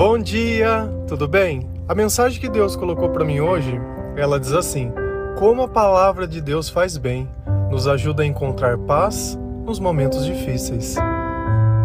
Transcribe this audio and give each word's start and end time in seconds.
Bom 0.00 0.18
dia, 0.18 0.90
tudo 1.06 1.28
bem? 1.28 1.68
A 1.86 1.94
mensagem 1.94 2.40
que 2.40 2.48
Deus 2.48 2.74
colocou 2.74 3.10
para 3.10 3.22
mim 3.22 3.40
hoje, 3.40 3.78
ela 4.16 4.40
diz 4.40 4.50
assim: 4.54 4.90
Como 5.38 5.60
a 5.60 5.68
palavra 5.68 6.26
de 6.26 6.40
Deus 6.40 6.70
faz 6.70 6.96
bem, 6.96 7.28
nos 7.70 7.86
ajuda 7.86 8.22
a 8.22 8.26
encontrar 8.26 8.78
paz 8.78 9.38
nos 9.66 9.78
momentos 9.78 10.24
difíceis. 10.24 10.96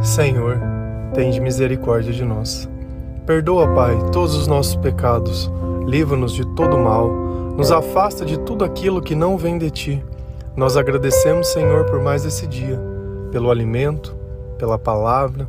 Senhor, 0.02 0.62
tende 1.14 1.42
misericórdia 1.42 2.14
de 2.14 2.24
nós. 2.24 2.70
Perdoa, 3.26 3.68
Pai, 3.76 3.98
todos 4.14 4.34
os 4.34 4.48
nossos 4.48 4.78
pecados, 4.78 5.52
livra-nos 5.86 6.32
de 6.32 6.46
todo 6.56 6.78
mal, 6.78 7.10
nos 7.10 7.70
afasta 7.70 8.24
de 8.24 8.40
tudo 8.40 8.64
aquilo 8.64 9.02
que 9.02 9.14
não 9.14 9.38
vem 9.38 9.58
de 9.58 9.70
ti. 9.70 10.06
Nós 10.56 10.78
agradecemos, 10.78 11.50
Senhor, 11.50 11.84
por 11.84 12.00
mais 12.00 12.24
esse 12.24 12.48
dia, 12.48 12.80
pelo 13.30 13.52
alimento, 13.52 14.16
pela 14.58 14.80
palavra, 14.80 15.46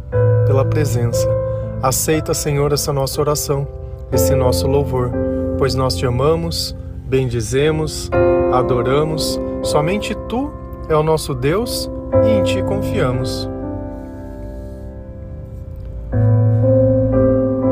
pela 0.49 0.65
presença. 0.65 1.36
Aceita, 1.83 2.33
Senhor, 2.33 2.73
essa 2.73 2.93
nossa 2.93 3.21
oração, 3.21 3.67
esse 4.11 4.35
nosso 4.35 4.67
louvor, 4.67 5.11
pois 5.59 5.75
nós 5.75 5.95
te 5.95 6.07
amamos, 6.07 6.75
bendizemos, 7.05 8.11
adoramos. 8.53 9.39
Somente 9.63 10.15
tu 10.29 10.51
é 10.89 10.97
o 10.97 11.03
nosso 11.03 11.35
Deus 11.35 11.91
e 12.25 12.31
em 12.31 12.43
ti 12.43 12.63
confiamos. 12.63 13.49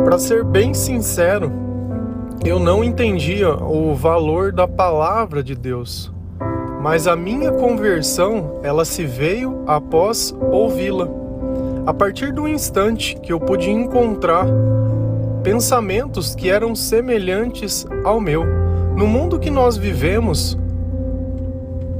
Para 0.04 0.18
ser 0.18 0.44
bem 0.44 0.74
sincero, 0.74 1.50
eu 2.44 2.60
não 2.60 2.84
entendia 2.84 3.54
o 3.54 3.94
valor 3.94 4.52
da 4.52 4.68
palavra 4.68 5.42
de 5.42 5.54
Deus, 5.54 6.12
mas 6.82 7.08
a 7.08 7.16
minha 7.16 7.50
conversão, 7.50 8.60
ela 8.62 8.84
se 8.84 9.06
veio 9.06 9.64
após 9.66 10.34
ouvi-la. 10.52 11.23
A 11.86 11.92
partir 11.92 12.32
do 12.32 12.48
instante 12.48 13.14
que 13.14 13.30
eu 13.30 13.38
pude 13.38 13.70
encontrar 13.70 14.46
pensamentos 15.42 16.34
que 16.34 16.48
eram 16.48 16.74
semelhantes 16.74 17.86
ao 18.02 18.18
meu, 18.18 18.42
no 18.96 19.06
mundo 19.06 19.38
que 19.38 19.50
nós 19.50 19.76
vivemos, 19.76 20.56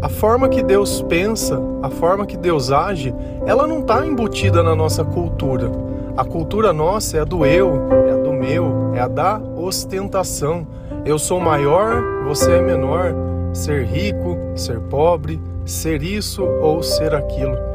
a 0.01 0.09
forma 0.09 0.49
que 0.49 0.63
Deus 0.63 1.03
pensa, 1.03 1.61
a 1.83 1.91
forma 1.91 2.25
que 2.25 2.37
Deus 2.37 2.73
age, 2.73 3.15
ela 3.47 3.67
não 3.67 3.81
está 3.81 4.07
embutida 4.07 4.63
na 4.63 4.75
nossa 4.75 5.05
cultura. 5.05 5.71
A 6.17 6.25
cultura 6.25 6.73
nossa 6.73 7.19
é 7.19 7.21
a 7.21 7.25
do 7.25 7.45
eu, 7.45 7.87
é 8.09 8.13
a 8.13 8.17
do 8.17 8.33
meu, 8.33 8.93
é 8.95 9.01
a 9.01 9.09
da 9.09 9.39
ostentação. 9.55 10.67
Eu 11.05 11.19
sou 11.19 11.39
maior, 11.41 12.03
você 12.25 12.53
é 12.53 12.63
menor. 12.63 13.15
Ser 13.53 13.85
rico, 13.85 14.39
ser 14.57 14.81
pobre, 14.81 15.39
ser 15.67 16.03
isso 16.03 16.43
ou 16.43 16.83
ser 16.83 17.15
aquilo. 17.15 17.74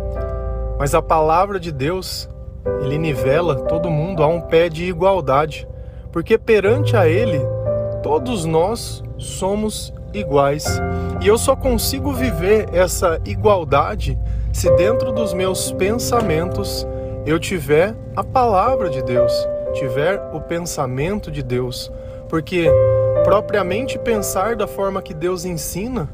Mas 0.80 0.96
a 0.96 1.02
palavra 1.02 1.60
de 1.60 1.74
Deus, 1.74 2.30
ele 2.82 2.98
nivela 2.98 3.56
todo 3.56 3.92
mundo 3.92 4.24
a 4.24 4.28
um 4.28 4.40
pé 4.40 4.70
de 4.70 4.86
igualdade, 4.86 5.68
porque 6.10 6.38
perante 6.38 6.96
a 6.96 7.06
ele, 7.06 7.42
todos 8.02 8.46
nós 8.46 9.04
somos 9.18 9.94
iguais. 10.14 10.82
E 11.22 11.28
eu 11.28 11.38
só 11.38 11.54
consigo 11.54 12.14
viver 12.14 12.70
essa 12.72 13.20
igualdade 13.26 14.18
se 14.54 14.72
dentro 14.78 15.12
dos 15.12 15.34
meus 15.34 15.70
pensamentos 15.74 16.88
eu 17.26 17.38
tiver 17.38 17.94
a 18.16 18.24
palavra 18.24 18.90
de 18.90 19.04
Deus, 19.04 19.34
tiver 19.74 20.18
o 20.34 20.40
pensamento 20.40 21.30
de 21.30 21.44
Deus. 21.44 21.92
Porque 22.30 22.72
propriamente 23.26 24.00
pensar 24.00 24.56
da 24.56 24.66
forma 24.66 25.02
que 25.02 25.14
Deus 25.14 25.44
ensina, 25.44 26.10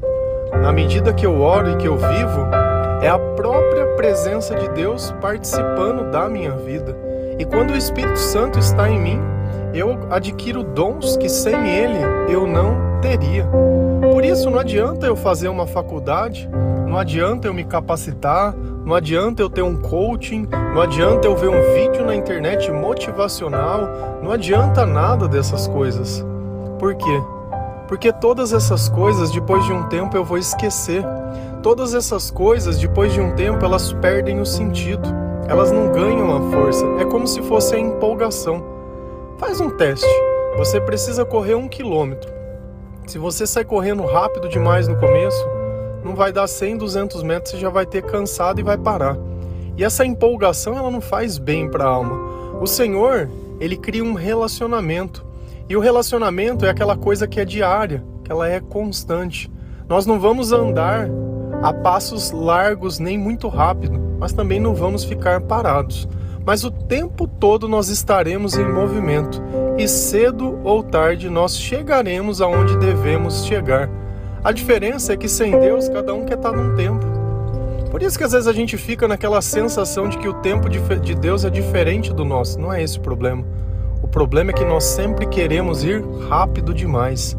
na 0.60 0.72
medida 0.72 1.12
que 1.12 1.24
eu 1.24 1.40
oro 1.40 1.70
e 1.70 1.76
que 1.76 1.86
eu 1.86 1.96
vivo, 1.96 2.46
é 3.06 3.08
a 3.08 3.18
própria 3.20 3.86
presença 3.94 4.52
de 4.56 4.68
Deus 4.70 5.14
participando 5.20 6.10
da 6.10 6.28
minha 6.28 6.50
vida. 6.50 6.96
E 7.38 7.44
quando 7.44 7.70
o 7.70 7.76
Espírito 7.76 8.18
Santo 8.18 8.58
está 8.58 8.90
em 8.90 8.98
mim, 8.98 9.20
eu 9.72 9.96
adquiro 10.10 10.64
dons 10.64 11.16
que 11.16 11.28
sem 11.28 11.54
ele 11.68 12.00
eu 12.28 12.48
não 12.48 12.74
teria. 13.00 13.48
Por 14.10 14.24
isso 14.24 14.50
não 14.50 14.58
adianta 14.58 15.06
eu 15.06 15.14
fazer 15.14 15.46
uma 15.46 15.68
faculdade, 15.68 16.50
não 16.84 16.98
adianta 16.98 17.46
eu 17.46 17.54
me 17.54 17.62
capacitar, 17.62 18.52
não 18.56 18.92
adianta 18.92 19.40
eu 19.40 19.48
ter 19.48 19.62
um 19.62 19.76
coaching, 19.76 20.48
não 20.74 20.82
adianta 20.82 21.28
eu 21.28 21.36
ver 21.36 21.48
um 21.48 21.74
vídeo 21.74 22.04
na 22.04 22.14
internet 22.16 22.72
motivacional, 22.72 24.18
não 24.20 24.32
adianta 24.32 24.84
nada 24.84 25.28
dessas 25.28 25.68
coisas. 25.68 26.26
Por 26.76 26.96
quê? 26.96 27.22
Porque 27.86 28.12
todas 28.12 28.52
essas 28.52 28.88
coisas, 28.88 29.30
depois 29.30 29.64
de 29.64 29.72
um 29.72 29.84
tempo, 29.84 30.16
eu 30.16 30.24
vou 30.24 30.38
esquecer. 30.38 31.04
Todas 31.66 31.94
essas 31.94 32.30
coisas, 32.30 32.78
depois 32.78 33.12
de 33.12 33.20
um 33.20 33.34
tempo, 33.34 33.64
elas 33.64 33.92
perdem 33.94 34.38
o 34.38 34.46
sentido. 34.46 35.02
Elas 35.48 35.72
não 35.72 35.90
ganham 35.90 36.36
a 36.36 36.50
força. 36.52 36.86
É 37.00 37.04
como 37.04 37.26
se 37.26 37.42
fosse 37.42 37.74
a 37.74 37.78
empolgação. 37.80 38.64
Faz 39.36 39.60
um 39.60 39.68
teste. 39.68 40.06
Você 40.58 40.80
precisa 40.80 41.24
correr 41.24 41.56
um 41.56 41.66
quilômetro. 41.66 42.32
Se 43.08 43.18
você 43.18 43.48
sai 43.48 43.64
correndo 43.64 44.04
rápido 44.04 44.48
demais 44.48 44.86
no 44.86 44.96
começo, 44.96 45.44
não 46.04 46.14
vai 46.14 46.32
dar 46.32 46.46
100, 46.46 46.76
200 46.76 47.24
metros, 47.24 47.50
você 47.50 47.58
já 47.58 47.68
vai 47.68 47.84
ter 47.84 48.04
cansado 48.04 48.60
e 48.60 48.62
vai 48.62 48.78
parar. 48.78 49.18
E 49.76 49.82
essa 49.82 50.06
empolgação, 50.06 50.78
ela 50.78 50.88
não 50.88 51.00
faz 51.00 51.36
bem 51.36 51.68
para 51.68 51.82
a 51.82 51.88
alma. 51.88 52.60
O 52.60 52.66
Senhor, 52.68 53.28
ele 53.58 53.76
cria 53.76 54.04
um 54.04 54.14
relacionamento. 54.14 55.26
E 55.68 55.76
o 55.76 55.80
relacionamento 55.80 56.64
é 56.64 56.70
aquela 56.70 56.96
coisa 56.96 57.26
que 57.26 57.40
é 57.40 57.44
diária, 57.44 58.04
que 58.22 58.30
ela 58.30 58.48
é 58.48 58.60
constante. 58.60 59.50
Nós 59.88 60.06
não 60.06 60.20
vamos 60.20 60.52
andar 60.52 61.10
a 61.62 61.72
passos 61.72 62.30
largos 62.30 62.98
nem 62.98 63.18
muito 63.18 63.48
rápido, 63.48 64.00
mas 64.18 64.32
também 64.32 64.60
não 64.60 64.74
vamos 64.74 65.04
ficar 65.04 65.40
parados. 65.40 66.08
Mas 66.44 66.64
o 66.64 66.70
tempo 66.70 67.26
todo 67.26 67.66
nós 67.66 67.88
estaremos 67.88 68.56
em 68.56 68.64
movimento 68.64 69.42
e 69.76 69.88
cedo 69.88 70.60
ou 70.62 70.82
tarde 70.82 71.28
nós 71.28 71.58
chegaremos 71.58 72.40
aonde 72.40 72.78
devemos 72.78 73.44
chegar. 73.44 73.90
A 74.44 74.52
diferença 74.52 75.12
é 75.12 75.16
que 75.16 75.28
sem 75.28 75.58
Deus 75.58 75.88
cada 75.88 76.14
um 76.14 76.24
quer 76.24 76.36
estar 76.36 76.52
num 76.52 76.76
tempo. 76.76 77.04
Por 77.90 78.02
isso 78.02 78.16
que 78.16 78.24
às 78.24 78.32
vezes 78.32 78.46
a 78.46 78.52
gente 78.52 78.76
fica 78.76 79.08
naquela 79.08 79.40
sensação 79.42 80.08
de 80.08 80.18
que 80.18 80.28
o 80.28 80.34
tempo 80.34 80.68
de 80.68 81.14
Deus 81.14 81.44
é 81.44 81.50
diferente 81.50 82.12
do 82.12 82.24
nosso. 82.24 82.60
Não 82.60 82.72
é 82.72 82.82
esse 82.82 82.98
o 82.98 83.00
problema. 83.00 83.44
O 84.02 84.06
problema 84.06 84.50
é 84.50 84.54
que 84.54 84.64
nós 84.64 84.84
sempre 84.84 85.26
queremos 85.26 85.82
ir 85.82 86.04
rápido 86.28 86.72
demais. 86.72 87.36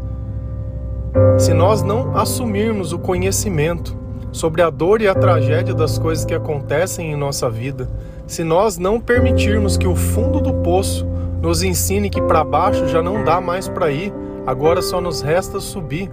Se 1.38 1.54
nós 1.54 1.82
não 1.82 2.14
assumirmos 2.16 2.92
o 2.92 2.98
conhecimento 2.98 3.96
sobre 4.38 4.62
a 4.62 4.70
dor 4.70 5.02
e 5.02 5.08
a 5.08 5.14
tragédia 5.16 5.74
das 5.74 5.98
coisas 5.98 6.24
que 6.24 6.32
acontecem 6.32 7.10
em 7.10 7.16
nossa 7.16 7.50
vida, 7.50 7.90
se 8.24 8.44
nós 8.44 8.78
não 8.78 9.00
permitirmos 9.00 9.76
que 9.76 9.88
o 9.88 9.96
fundo 9.96 10.40
do 10.40 10.54
poço 10.54 11.04
nos 11.42 11.64
ensine 11.64 12.08
que 12.08 12.22
para 12.22 12.44
baixo 12.44 12.86
já 12.86 13.02
não 13.02 13.24
dá 13.24 13.40
mais 13.40 13.68
para 13.68 13.90
ir, 13.90 14.12
agora 14.46 14.80
só 14.80 15.00
nos 15.00 15.22
resta 15.22 15.58
subir, 15.58 16.08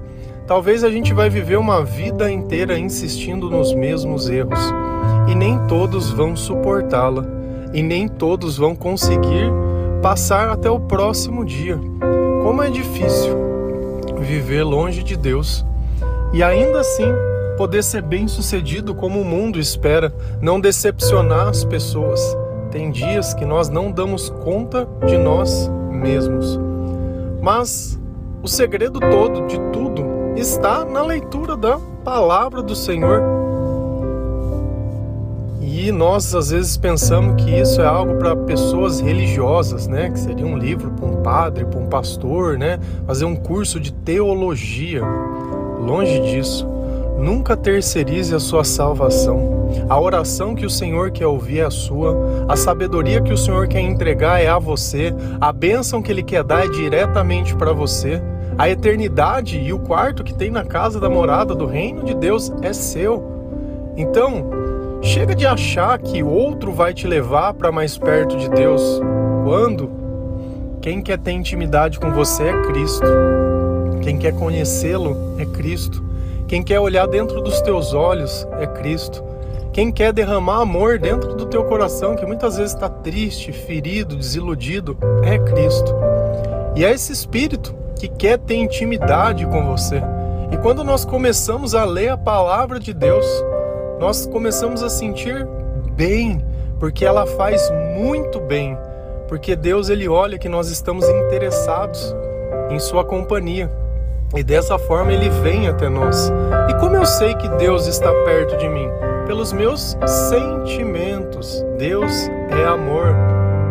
talvez 0.47 0.83
a 0.83 0.89
gente 0.89 1.13
vai 1.13 1.29
viver 1.29 1.57
uma 1.57 1.85
vida 1.85 2.31
inteira 2.31 2.79
insistindo 2.79 3.47
nos 3.47 3.75
mesmos 3.75 4.27
erros 4.27 4.73
e 5.27 5.35
nem 5.35 5.59
todos 5.67 6.09
vão 6.09 6.35
suportá-la 6.35 7.23
e 7.75 7.83
nem 7.83 8.07
todos 8.07 8.57
vão 8.57 8.75
conseguir 8.75 9.51
passar 10.01 10.49
até 10.49 10.69
o 10.69 10.79
próximo 10.79 11.45
dia. 11.45 11.79
Como 12.41 12.63
é 12.63 12.71
difícil 12.71 13.35
viver 14.17 14.63
longe 14.63 15.03
de 15.03 15.15
Deus 15.15 15.63
e 16.33 16.41
ainda 16.41 16.79
assim 16.79 17.34
poder 17.55 17.83
ser 17.83 18.01
bem 18.01 18.27
sucedido 18.27 18.93
como 18.93 19.21
o 19.21 19.25
mundo 19.25 19.59
espera, 19.59 20.13
não 20.41 20.59
decepcionar 20.59 21.47
as 21.47 21.63
pessoas. 21.63 22.19
Tem 22.71 22.91
dias 22.91 23.33
que 23.33 23.45
nós 23.45 23.69
não 23.69 23.91
damos 23.91 24.29
conta 24.29 24.88
de 25.05 25.17
nós 25.17 25.69
mesmos. 25.89 26.59
Mas 27.41 27.99
o 28.43 28.47
segredo 28.47 28.99
todo 28.99 29.47
de 29.47 29.57
tudo 29.71 30.03
está 30.35 30.83
na 30.83 31.01
leitura 31.01 31.55
da 31.55 31.79
palavra 32.03 32.61
do 32.61 32.75
Senhor. 32.75 33.21
E 35.61 35.91
nós 35.91 36.33
às 36.33 36.49
vezes 36.49 36.77
pensamos 36.77 37.43
que 37.43 37.51
isso 37.51 37.81
é 37.81 37.85
algo 37.85 38.16
para 38.16 38.35
pessoas 38.35 38.99
religiosas, 38.99 39.87
né? 39.87 40.09
Que 40.09 40.19
seria 40.19 40.46
um 40.46 40.57
livro 40.57 40.91
para 40.91 41.05
um 41.05 41.22
padre, 41.22 41.66
para 41.66 41.79
um 41.79 41.87
pastor, 41.87 42.57
né? 42.57 42.79
Fazer 43.05 43.25
um 43.25 43.35
curso 43.35 43.79
de 43.79 43.93
teologia. 43.93 45.02
Longe 45.79 46.19
disso. 46.22 46.74
Nunca 47.17 47.56
terceirize 47.56 48.35
a 48.35 48.40
sua 48.40 48.64
salvação. 48.64 49.70
A 49.90 50.00
oração 50.00 50.53
que 50.53 50.66
o 50.66 50.70
Senhor 50.70 51.12
quer 51.12 51.28
ouvir 51.28 51.59
é 51.59 51.66
a 51.66 51.70
sua, 51.70 52.46
a 52.47 52.56
sabedoria 52.56 53.22
que 53.22 53.34
o 53.34 53.38
Senhor 53.38 53.67
quer 53.67 53.82
entregar 53.82 54.41
é 54.41 54.47
a 54.47 54.59
você, 54.59 55.14
a 55.40 55.52
bênção 55.52 56.02
que 56.02 56.12
Ele 56.12 56.23
quer 56.23 56.44
dar 56.44 56.66
é 56.66 56.67
diretamente 56.67 57.56
para 57.56 57.73
você. 57.73 58.22
A 58.58 58.70
eternidade 58.70 59.59
e 59.59 59.73
o 59.73 59.79
quarto 59.79 60.23
que 60.23 60.34
tem 60.34 60.50
na 60.50 60.64
casa 60.64 61.00
da 61.00 61.09
morada 61.09 61.53
do 61.53 61.66
reino 61.66 62.03
de 62.03 62.14
Deus 62.14 62.53
é 62.62 62.72
seu. 62.72 63.23
Então, 63.97 64.50
chega 65.02 65.35
de 65.35 65.46
achar 65.46 65.97
que 66.00 66.23
outro 66.23 66.72
vai 66.72 66.94
te 66.94 67.06
levar 67.06 67.53
para 67.53 67.72
mais 67.72 67.97
perto 67.97 68.38
de 68.38 68.50
Deus. 68.50 69.02
Quando? 69.44 69.90
Quem 70.82 71.02
quer 71.02 71.17
ter 71.17 71.32
intimidade 71.32 72.00
com 72.00 72.12
você 72.12 72.44
é 72.44 72.62
Cristo. 72.62 73.08
Quem 74.02 74.17
quer 74.17 74.34
conhecê-lo 74.34 75.35
é 75.38 75.46
Cristo. 75.46 76.03
Quem 76.47 76.61
quer 76.61 76.79
olhar 76.79 77.07
dentro 77.07 77.41
dos 77.41 77.59
teus 77.61 77.93
olhos 77.93 78.47
é 78.59 78.67
Cristo. 78.67 79.23
quem 79.73 79.91
quer 79.91 80.13
derramar 80.13 80.61
amor 80.61 80.97
dentro 80.97 81.35
do 81.35 81.47
teu 81.47 81.65
coração, 81.65 82.15
que 82.15 82.25
muitas 82.25 82.55
vezes 82.55 82.73
está 82.73 82.87
triste, 82.87 83.51
ferido, 83.51 84.15
desiludido, 84.15 84.97
é 85.21 85.37
Cristo. 85.37 85.93
E 86.77 86.85
é 86.85 86.91
esse 86.91 87.11
Espírito 87.11 87.75
que 87.99 88.07
quer 88.07 88.37
ter 88.37 88.55
intimidade 88.55 89.45
com 89.45 89.65
você. 89.65 90.01
E 90.49 90.57
quando 90.57 90.81
nós 90.81 91.03
começamos 91.03 91.75
a 91.75 91.83
ler 91.83 92.09
a 92.09 92.17
palavra 92.17 92.79
de 92.79 92.93
Deus, 92.93 93.25
nós 93.99 94.25
começamos 94.25 94.81
a 94.81 94.87
sentir 94.87 95.45
bem, 95.91 96.41
porque 96.79 97.03
ela 97.03 97.25
faz 97.25 97.61
muito 97.97 98.39
bem, 98.39 98.77
porque 99.27 99.57
Deus 99.57 99.89
ele 99.89 100.07
olha 100.07 100.37
que 100.37 100.47
nós 100.47 100.69
estamos 100.69 101.05
interessados 101.09 102.15
em 102.69 102.79
sua 102.79 103.03
companhia. 103.03 103.69
E 104.33 104.43
dessa 104.43 104.77
forma 104.77 105.13
ele 105.13 105.29
vem 105.29 105.67
até 105.67 105.89
nós. 105.89 106.31
E 106.69 106.73
como 106.79 106.95
eu 106.95 107.05
sei 107.05 107.35
que 107.35 107.47
Deus 107.49 107.87
está 107.87 108.11
perto 108.23 108.57
de 108.57 108.67
mim? 108.67 108.89
Pelos 109.27 109.53
meus 109.53 109.97
sentimentos. 110.05 111.63
Deus 111.77 112.29
é 112.49 112.66
amor. 112.66 113.16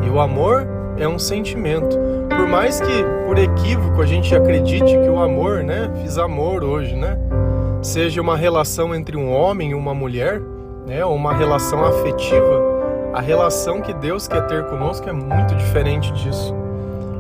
E 0.05 0.09
o 0.09 0.21
amor 0.21 0.67
é 0.99 1.09
um 1.09 1.19
sentimento. 1.19 1.99
Por 2.29 2.47
mais 2.47 2.81
que 2.81 3.05
por 3.27 3.39
equívoco 3.39 4.01
a 4.01 4.07
gente 4.07 4.35
acredite 4.35 4.97
que 4.99 5.09
o 5.09 5.19
amor, 5.19 5.63
né, 5.63 5.91
fiz 6.03 6.19
amor 6.19 6.63
hoje, 6.63 6.95
né, 6.95 7.19
seja 7.83 8.21
uma 8.21 8.37
relação 8.37 8.95
entre 8.95 9.17
um 9.17 9.33
homem 9.33 9.71
e 9.71 9.75
uma 9.75 9.95
mulher, 9.95 10.41
né, 10.87 11.05
ou 11.05 11.15
uma 11.15 11.35
relação 11.35 11.85
afetiva, 11.85 12.63
a 13.13 13.21
relação 13.21 13.81
que 13.81 13.93
Deus 13.95 14.27
quer 14.27 14.47
ter 14.47 14.65
conosco 14.65 15.09
é 15.09 15.13
muito 15.13 15.55
diferente 15.55 16.13
disso. 16.13 16.55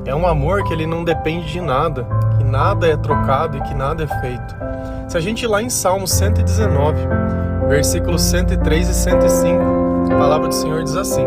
É 0.06 0.14
um 0.14 0.26
amor 0.26 0.64
que 0.64 0.72
ele 0.72 0.87
não 0.87 1.02
depende 1.02 1.50
de 1.50 1.60
nada, 1.60 2.06
nada 2.54 2.86
é 2.86 2.96
trocado 2.96 3.56
e 3.56 3.60
que 3.62 3.74
nada 3.74 4.04
é 4.04 4.20
feito. 4.20 4.54
Se 5.08 5.18
a 5.18 5.20
gente 5.20 5.42
ir 5.42 5.48
lá 5.48 5.60
em 5.60 5.68
Salmo 5.68 6.06
119, 6.06 7.00
versículos 7.68 8.22
103 8.22 8.88
e 8.88 8.94
105, 8.94 9.60
a 10.12 10.16
palavra 10.16 10.46
do 10.46 10.54
Senhor 10.54 10.84
diz 10.84 10.94
assim: 10.94 11.26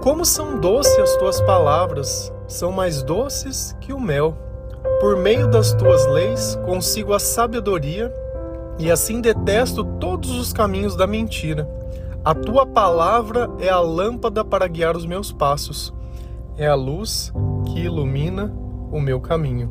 Como 0.00 0.24
são 0.24 0.58
doces 0.58 0.98
as 0.98 1.14
tuas 1.18 1.40
palavras, 1.42 2.32
são 2.48 2.72
mais 2.72 3.04
doces 3.04 3.76
que 3.80 3.92
o 3.92 4.00
mel. 4.00 4.36
Por 5.00 5.16
meio 5.16 5.46
das 5.46 5.72
tuas 5.74 6.04
leis 6.06 6.58
consigo 6.66 7.14
a 7.14 7.20
sabedoria 7.20 8.12
e 8.80 8.90
assim 8.90 9.20
detesto 9.20 9.84
todos 9.84 10.30
os 10.32 10.52
caminhos 10.52 10.96
da 10.96 11.06
mentira. 11.06 11.68
A 12.24 12.34
tua 12.34 12.66
palavra 12.66 13.48
é 13.60 13.68
a 13.68 13.78
lâmpada 13.78 14.44
para 14.44 14.66
guiar 14.66 14.96
os 14.96 15.06
meus 15.06 15.30
passos 15.30 15.94
é 16.58 16.66
a 16.66 16.74
luz 16.74 17.32
que 17.66 17.78
ilumina 17.78 18.52
o 18.90 19.00
meu 19.00 19.20
caminho. 19.20 19.70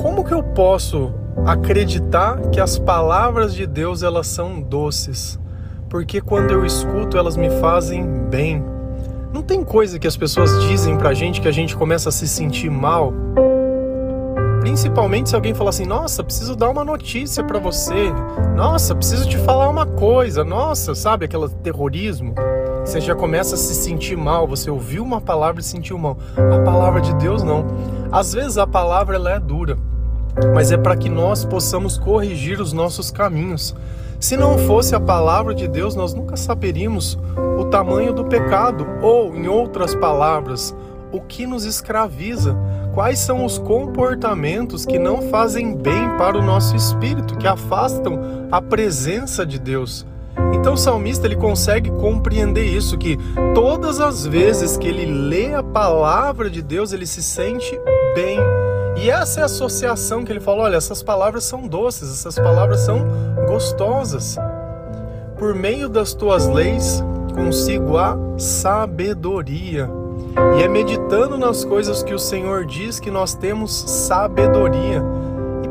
Como 0.00 0.24
que 0.24 0.32
eu 0.32 0.42
posso 0.42 1.12
acreditar 1.44 2.40
que 2.50 2.60
as 2.60 2.78
palavras 2.78 3.54
de 3.54 3.66
Deus 3.66 4.02
elas 4.02 4.26
são 4.26 4.60
doces? 4.60 5.38
Porque 5.88 6.20
quando 6.20 6.52
eu 6.52 6.64
escuto 6.64 7.18
elas 7.18 7.36
me 7.36 7.50
fazem 7.50 8.04
bem. 8.28 8.64
Não 9.32 9.42
tem 9.42 9.62
coisa 9.62 9.98
que 9.98 10.06
as 10.06 10.16
pessoas 10.16 10.50
dizem 10.64 10.96
pra 10.96 11.14
gente 11.14 11.40
que 11.40 11.48
a 11.48 11.52
gente 11.52 11.76
começa 11.76 12.08
a 12.08 12.12
se 12.12 12.26
sentir 12.26 12.70
mal. 12.70 13.12
Principalmente 14.60 15.30
se 15.30 15.34
alguém 15.34 15.54
falar 15.54 15.70
assim: 15.70 15.86
"Nossa, 15.86 16.22
preciso 16.22 16.54
dar 16.54 16.68
uma 16.68 16.84
notícia 16.84 17.42
para 17.42 17.58
você. 17.58 18.12
Nossa, 18.54 18.94
preciso 18.94 19.28
te 19.28 19.38
falar 19.38 19.68
uma 19.68 19.86
coisa. 19.86 20.44
Nossa, 20.44 20.94
sabe 20.94 21.24
aquele 21.24 21.48
terrorismo?" 21.62 22.34
Você 22.90 23.00
já 23.00 23.14
começa 23.14 23.54
a 23.54 23.56
se 23.56 23.72
sentir 23.72 24.16
mal, 24.16 24.48
você 24.48 24.68
ouviu 24.68 25.04
uma 25.04 25.20
palavra 25.20 25.60
e 25.60 25.62
sentiu 25.62 25.96
mal. 25.96 26.18
A 26.36 26.58
palavra 26.64 27.00
de 27.00 27.14
Deus 27.14 27.40
não. 27.40 27.64
Às 28.10 28.32
vezes 28.32 28.58
a 28.58 28.66
palavra 28.66 29.14
ela 29.14 29.30
é 29.30 29.38
dura, 29.38 29.78
mas 30.52 30.72
é 30.72 30.76
para 30.76 30.96
que 30.96 31.08
nós 31.08 31.44
possamos 31.44 31.96
corrigir 31.96 32.60
os 32.60 32.72
nossos 32.72 33.08
caminhos. 33.08 33.76
Se 34.18 34.36
não 34.36 34.58
fosse 34.58 34.92
a 34.92 34.98
palavra 34.98 35.54
de 35.54 35.68
Deus, 35.68 35.94
nós 35.94 36.14
nunca 36.14 36.36
saberíamos 36.36 37.16
o 37.60 37.66
tamanho 37.66 38.12
do 38.12 38.24
pecado, 38.24 38.84
ou, 39.00 39.36
em 39.36 39.46
outras 39.46 39.94
palavras, 39.94 40.74
o 41.12 41.20
que 41.20 41.46
nos 41.46 41.64
escraviza. 41.64 42.56
Quais 42.92 43.20
são 43.20 43.44
os 43.44 43.56
comportamentos 43.56 44.84
que 44.84 44.98
não 44.98 45.22
fazem 45.30 45.76
bem 45.76 46.08
para 46.18 46.36
o 46.36 46.42
nosso 46.42 46.74
espírito, 46.74 47.38
que 47.38 47.46
afastam 47.46 48.48
a 48.50 48.60
presença 48.60 49.46
de 49.46 49.60
Deus? 49.60 50.04
Então 50.54 50.74
o 50.74 50.76
salmista 50.76 51.26
ele 51.26 51.36
consegue 51.36 51.90
compreender 51.90 52.64
isso 52.64 52.98
que 52.98 53.18
todas 53.54 54.00
as 54.00 54.26
vezes 54.26 54.76
que 54.76 54.88
ele 54.88 55.06
lê 55.06 55.54
a 55.54 55.62
palavra 55.62 56.50
de 56.50 56.62
Deus, 56.62 56.92
ele 56.92 57.06
se 57.06 57.22
sente 57.22 57.78
bem. 58.14 58.38
E 58.96 59.08
essa 59.08 59.40
é 59.40 59.42
a 59.42 59.46
associação 59.46 60.24
que 60.24 60.32
ele 60.32 60.40
fala, 60.40 60.64
olha, 60.64 60.76
essas 60.76 61.02
palavras 61.02 61.44
são 61.44 61.66
doces, 61.66 62.10
essas 62.12 62.34
palavras 62.34 62.80
são 62.80 63.06
gostosas. 63.46 64.36
Por 65.38 65.54
meio 65.54 65.88
das 65.88 66.12
tuas 66.12 66.46
leis 66.46 67.02
consigo 67.34 67.96
a 67.96 68.16
sabedoria. 68.36 69.88
E 70.58 70.62
é 70.62 70.68
meditando 70.68 71.38
nas 71.38 71.64
coisas 71.64 72.02
que 72.02 72.14
o 72.14 72.18
Senhor 72.18 72.64
diz 72.64 73.00
que 73.00 73.10
nós 73.10 73.34
temos 73.34 73.72
sabedoria. 73.72 75.02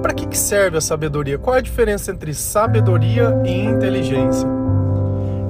Para 0.10 0.16
que 0.16 0.36
serve 0.36 0.76
a 0.76 0.82
sabedoria? 0.82 1.38
Qual 1.38 1.56
é 1.56 1.60
a 1.60 1.62
diferença 1.62 2.10
entre 2.10 2.34
sabedoria 2.34 3.32
e 3.46 3.64
inteligência? 3.64 4.50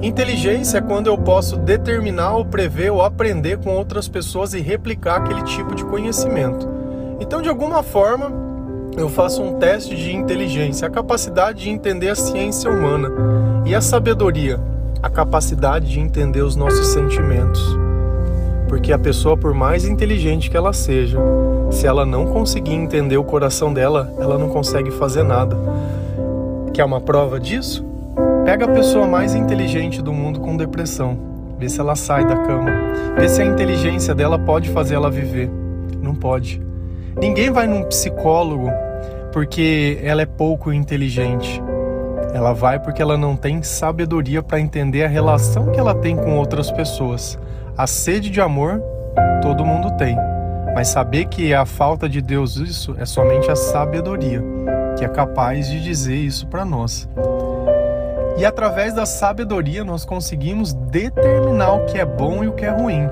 Inteligência 0.02 0.76
é 0.76 0.80
quando 0.82 1.06
eu 1.06 1.16
posso 1.16 1.56
determinar 1.56 2.34
ou 2.34 2.44
prever 2.44 2.92
ou 2.92 3.02
aprender 3.02 3.56
com 3.56 3.70
outras 3.70 4.06
pessoas 4.06 4.52
e 4.52 4.60
replicar 4.60 5.16
aquele 5.16 5.42
tipo 5.44 5.74
de 5.74 5.82
conhecimento. 5.82 6.68
Então, 7.18 7.40
de 7.40 7.48
alguma 7.48 7.82
forma, 7.82 8.30
eu 8.98 9.08
faço 9.08 9.42
um 9.42 9.58
teste 9.58 9.96
de 9.96 10.14
inteligência, 10.14 10.86
a 10.86 10.90
capacidade 10.90 11.62
de 11.62 11.70
entender 11.70 12.10
a 12.10 12.14
ciência 12.14 12.70
humana 12.70 13.10
e 13.64 13.74
a 13.74 13.80
sabedoria, 13.80 14.60
a 15.02 15.08
capacidade 15.08 15.88
de 15.88 16.00
entender 16.00 16.42
os 16.42 16.54
nossos 16.54 16.88
sentimentos. 16.88 17.89
Porque 18.70 18.92
a 18.92 18.98
pessoa, 18.98 19.36
por 19.36 19.52
mais 19.52 19.84
inteligente 19.84 20.48
que 20.48 20.56
ela 20.56 20.72
seja, 20.72 21.18
se 21.72 21.88
ela 21.88 22.06
não 22.06 22.26
conseguir 22.26 22.74
entender 22.74 23.16
o 23.16 23.24
coração 23.24 23.74
dela, 23.74 24.14
ela 24.16 24.38
não 24.38 24.48
consegue 24.48 24.92
fazer 24.92 25.24
nada. 25.24 25.56
Quer 26.72 26.84
uma 26.84 27.00
prova 27.00 27.40
disso? 27.40 27.84
Pega 28.44 28.66
a 28.66 28.68
pessoa 28.68 29.08
mais 29.08 29.34
inteligente 29.34 30.00
do 30.00 30.12
mundo 30.12 30.38
com 30.38 30.56
depressão, 30.56 31.18
vê 31.58 31.68
se 31.68 31.80
ela 31.80 31.96
sai 31.96 32.24
da 32.24 32.36
cama, 32.36 32.70
vê 33.18 33.28
se 33.28 33.42
a 33.42 33.44
inteligência 33.44 34.14
dela 34.14 34.38
pode 34.38 34.68
fazer 34.68 34.94
ela 34.94 35.10
viver. 35.10 35.50
Não 36.00 36.14
pode. 36.14 36.62
Ninguém 37.20 37.50
vai 37.50 37.66
num 37.66 37.82
psicólogo 37.82 38.70
porque 39.32 39.98
ela 40.00 40.22
é 40.22 40.26
pouco 40.26 40.72
inteligente. 40.72 41.60
Ela 42.32 42.52
vai 42.52 42.78
porque 42.78 43.02
ela 43.02 43.18
não 43.18 43.34
tem 43.34 43.64
sabedoria 43.64 44.44
para 44.44 44.60
entender 44.60 45.02
a 45.02 45.08
relação 45.08 45.72
que 45.72 45.80
ela 45.80 45.92
tem 45.92 46.14
com 46.14 46.38
outras 46.38 46.70
pessoas. 46.70 47.36
A 47.76 47.86
sede 47.86 48.30
de 48.30 48.40
amor 48.40 48.82
todo 49.42 49.64
mundo 49.64 49.90
tem, 49.96 50.16
mas 50.74 50.88
saber 50.88 51.26
que 51.26 51.52
é 51.52 51.56
a 51.56 51.66
falta 51.66 52.08
de 52.08 52.20
Deus 52.20 52.56
isso 52.56 52.94
é 52.98 53.04
somente 53.04 53.50
a 53.50 53.56
sabedoria 53.56 54.42
que 55.00 55.04
é 55.04 55.08
capaz 55.08 55.66
de 55.66 55.80
dizer 55.82 56.14
isso 56.14 56.46
para 56.46 56.62
nós. 56.62 57.08
E 58.36 58.44
através 58.44 58.92
da 58.92 59.06
sabedoria 59.06 59.82
nós 59.82 60.04
conseguimos 60.04 60.74
determinar 60.74 61.72
o 61.72 61.86
que 61.86 61.98
é 61.98 62.04
bom 62.04 62.44
e 62.44 62.48
o 62.48 62.52
que 62.52 62.66
é 62.66 62.70
ruim. 62.70 63.08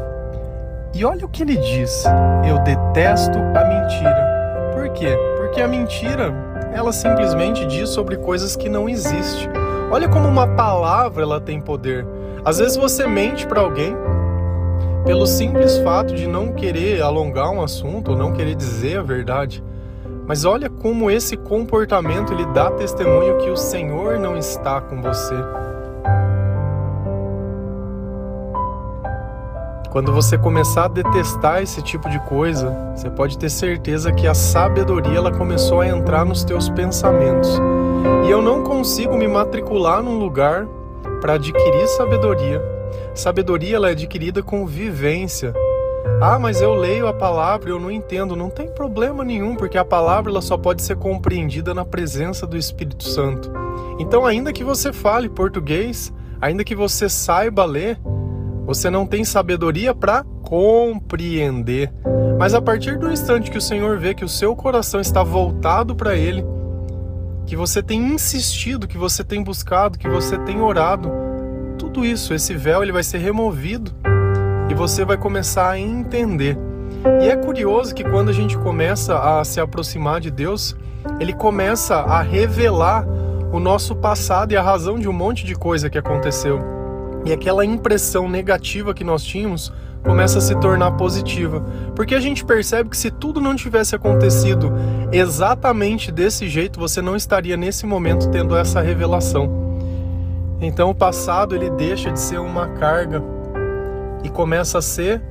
E 0.95 1.03
olha 1.03 1.25
o 1.25 1.29
que 1.29 1.43
ele 1.43 1.57
diz: 1.57 2.05
eu 2.47 2.59
detesto 2.59 3.39
a 3.39 3.65
mentira. 3.65 4.71
Por 4.75 4.89
quê? 4.91 5.17
Porque 5.39 5.63
a 5.63 5.69
mentira, 5.69 6.35
ela 6.75 6.93
simplesmente 6.93 7.65
diz 7.67 7.89
sobre 7.89 8.17
coisas 8.17 8.55
que 8.55 8.69
não 8.69 8.87
existem. 8.87 9.49
Olha 9.91 10.09
como 10.09 10.29
uma 10.29 10.47
palavra 10.47 11.23
ela 11.23 11.41
tem 11.41 11.59
poder. 11.59 12.07
Às 12.45 12.59
vezes 12.59 12.77
você 12.77 13.07
mente 13.07 13.47
para 13.47 13.61
alguém 13.61 13.97
pelo 15.05 15.27
simples 15.27 15.79
fato 15.79 16.15
de 16.15 16.27
não 16.27 16.53
querer 16.53 17.01
alongar 17.03 17.51
um 17.51 17.63
assunto 17.63 18.13
ou 18.13 18.17
não 18.17 18.33
querer 18.33 18.55
dizer 18.55 18.99
a 18.99 19.03
verdade. 19.03 19.63
Mas 20.27 20.45
olha 20.45 20.69
como 20.69 21.11
esse 21.11 21.37
comportamento 21.37 22.33
ele 22.33 22.45
dá 22.47 22.71
testemunho 22.71 23.39
que 23.39 23.49
o 23.49 23.57
Senhor 23.57 24.19
não 24.19 24.37
está 24.37 24.81
com 24.81 25.01
você. 25.01 25.35
Quando 29.91 30.13
você 30.13 30.37
começar 30.37 30.85
a 30.85 30.89
detestar 30.89 31.63
esse 31.63 31.81
tipo 31.81 32.11
de 32.11 32.21
coisa, 32.21 32.93
você 32.95 33.09
pode 33.09 33.39
ter 33.39 33.49
certeza 33.49 34.13
que 34.13 34.27
a 34.27 34.35
sabedoria 34.35 35.17
ela 35.17 35.33
começou 35.33 35.81
a 35.81 35.89
entrar 35.89 36.27
nos 36.27 36.45
teus 36.45 36.69
pensamentos. 36.69 37.59
E 38.27 38.31
eu 38.31 38.43
não 38.43 38.63
consigo 38.63 39.17
me 39.17 39.27
matricular 39.27 40.03
num 40.03 40.19
lugar 40.19 40.69
para 41.23 41.33
adquirir 41.33 41.89
sabedoria. 41.89 42.78
Sabedoria 43.15 43.77
ela 43.77 43.89
é 43.89 43.93
adquirida 43.93 44.43
com 44.43 44.67
vivência, 44.67 45.53
ah, 46.21 46.37
mas 46.37 46.61
eu 46.61 46.75
leio 46.75 47.07
a 47.07 47.13
palavra 47.13 47.69
e 47.69 47.73
eu 47.73 47.79
não 47.79 47.91
entendo. 47.91 48.35
Não 48.35 48.51
tem 48.51 48.67
problema 48.67 49.25
nenhum, 49.25 49.55
porque 49.55 49.79
a 49.79 49.85
palavra 49.85 50.33
ela 50.33 50.43
só 50.43 50.57
pode 50.57 50.83
ser 50.83 50.97
compreendida 50.97 51.73
na 51.73 51.85
presença 51.85 52.45
do 52.45 52.57
Espírito 52.57 53.05
Santo. 53.05 53.53
Então, 54.01 54.27
ainda 54.27 54.53
que 54.53 54.65
você 54.65 54.93
fale 54.93 55.29
português, 55.29 56.13
ainda 56.41 56.65
que 56.65 56.75
você 56.75 57.09
saiba 57.09 57.65
ler, 57.65 58.01
você 58.67 58.91
não 58.91 59.07
tem 59.07 59.25
sabedoria 59.25 59.95
para 59.95 60.25
compreender. 60.43 61.93
Mas 62.37 62.53
a 62.53 62.61
partir 62.61 62.99
do 62.99 63.11
instante 63.13 63.51
que 63.51 63.59
o 63.59 63.63
Senhor 63.63 63.97
vê 63.99 64.13
que 64.13 64.25
o 64.25 64.29
seu 64.29 64.57
coração 64.57 65.01
está 65.01 65.23
voltado 65.23 65.95
para 65.95 66.17
Ele, 66.17 66.45
que 67.47 67.55
você 67.55 67.81
tem 67.81 68.01
insistido, 68.13 68.89
que 68.89 68.99
você 68.99 69.23
tem 69.23 69.43
buscado, 69.43 69.99
que 69.99 70.09
você 70.09 70.37
tem 70.39 70.61
orado, 70.61 71.11
tudo 71.79 72.05
isso, 72.05 72.35
esse 72.35 72.55
véu, 72.55 72.83
ele 72.83 72.93
vai 72.93 73.05
ser 73.05 73.19
removido 73.19 73.93
e 74.69 74.75
você 74.75 75.05
vai 75.05 75.17
começar 75.17 75.71
a 75.71 75.79
entender. 75.79 76.59
E 77.23 77.29
é 77.29 77.37
curioso 77.37 77.95
que 77.95 78.03
quando 78.03 78.29
a 78.29 78.33
gente 78.33 78.59
começa 78.59 79.17
a 79.17 79.45
se 79.45 79.61
aproximar 79.61 80.21
de 80.21 80.31
Deus, 80.31 80.77
ele 81.21 81.33
começa 81.33 81.95
a 81.95 82.21
revelar 82.21 83.07
o 83.53 83.61
nosso 83.61 83.95
passado 83.95 84.53
e 84.53 84.57
a 84.57 84.63
razão 84.63 84.99
de 84.99 85.09
um 85.09 85.13
monte 85.13 85.45
de 85.45 85.55
coisa 85.55 85.89
que 85.89 85.97
aconteceu. 85.97 86.61
E 87.25 87.33
aquela 87.33 87.65
impressão 87.65 88.29
negativa 88.29 88.93
que 88.93 89.05
nós 89.05 89.23
tínhamos 89.23 89.73
começa 90.05 90.39
a 90.39 90.41
se 90.41 90.55
tornar 90.57 90.93
positiva, 90.93 91.61
porque 91.95 92.15
a 92.15 92.21
gente 92.21 92.45
percebe 92.45 92.91
que 92.91 92.97
se 92.97 93.11
tudo 93.11 93.41
não 93.41 93.55
tivesse 93.55 93.95
acontecido 93.95 94.73
exatamente 95.13 96.11
desse 96.11 96.49
jeito, 96.49 96.79
você 96.79 97.03
não 97.03 97.17
estaria 97.17 97.57
nesse 97.57 97.85
momento 97.85 98.29
tendo 98.31 98.57
essa 98.57 98.81
revelação. 98.81 99.68
Então 100.61 100.91
o 100.91 100.95
passado 100.95 101.55
ele 101.55 101.71
deixa 101.71 102.11
de 102.11 102.19
ser 102.19 102.39
uma 102.39 102.69
carga 102.69 103.23
e 104.25 104.29
começa 104.29 104.79
a 104.79 104.83
ser 104.83 105.23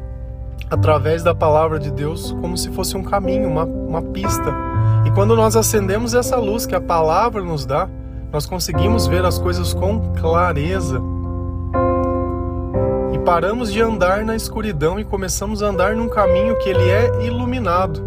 através 0.69 1.24
da 1.24 1.36
palavra 1.36 1.79
de 1.79 1.91
Deus 1.91 2.31
como 2.41 2.57
se 2.57 2.72
fosse 2.72 2.96
um 2.96 3.03
caminho, 3.03 3.50
uma, 3.50 3.63
uma 3.63 4.01
pista. 4.01 4.53
E 5.05 5.12
quando 5.12 5.36
nós 5.36 5.55
acendemos 5.55 6.13
essa 6.13 6.38
luz 6.38 6.65
que 6.65 6.75
a 6.75 6.81
palavra 6.81 7.41
nos 7.41 7.65
dá, 7.65 7.89
nós 8.31 8.46
conseguimos 8.46 9.07
ver 9.07 9.24
as 9.25 9.38
coisas 9.38 9.74
com 9.74 10.13
clareza. 10.13 11.01
E 13.13 13.19
paramos 13.19 13.72
de 13.72 13.81
andar 13.81 14.25
na 14.25 14.36
escuridão 14.36 15.00
e 15.00 15.05
começamos 15.05 15.63
a 15.63 15.67
andar 15.67 15.96
num 15.96 16.10
caminho 16.10 16.57
que 16.60 16.69
ele 16.69 16.89
é 16.89 17.25
iluminado. 17.25 18.05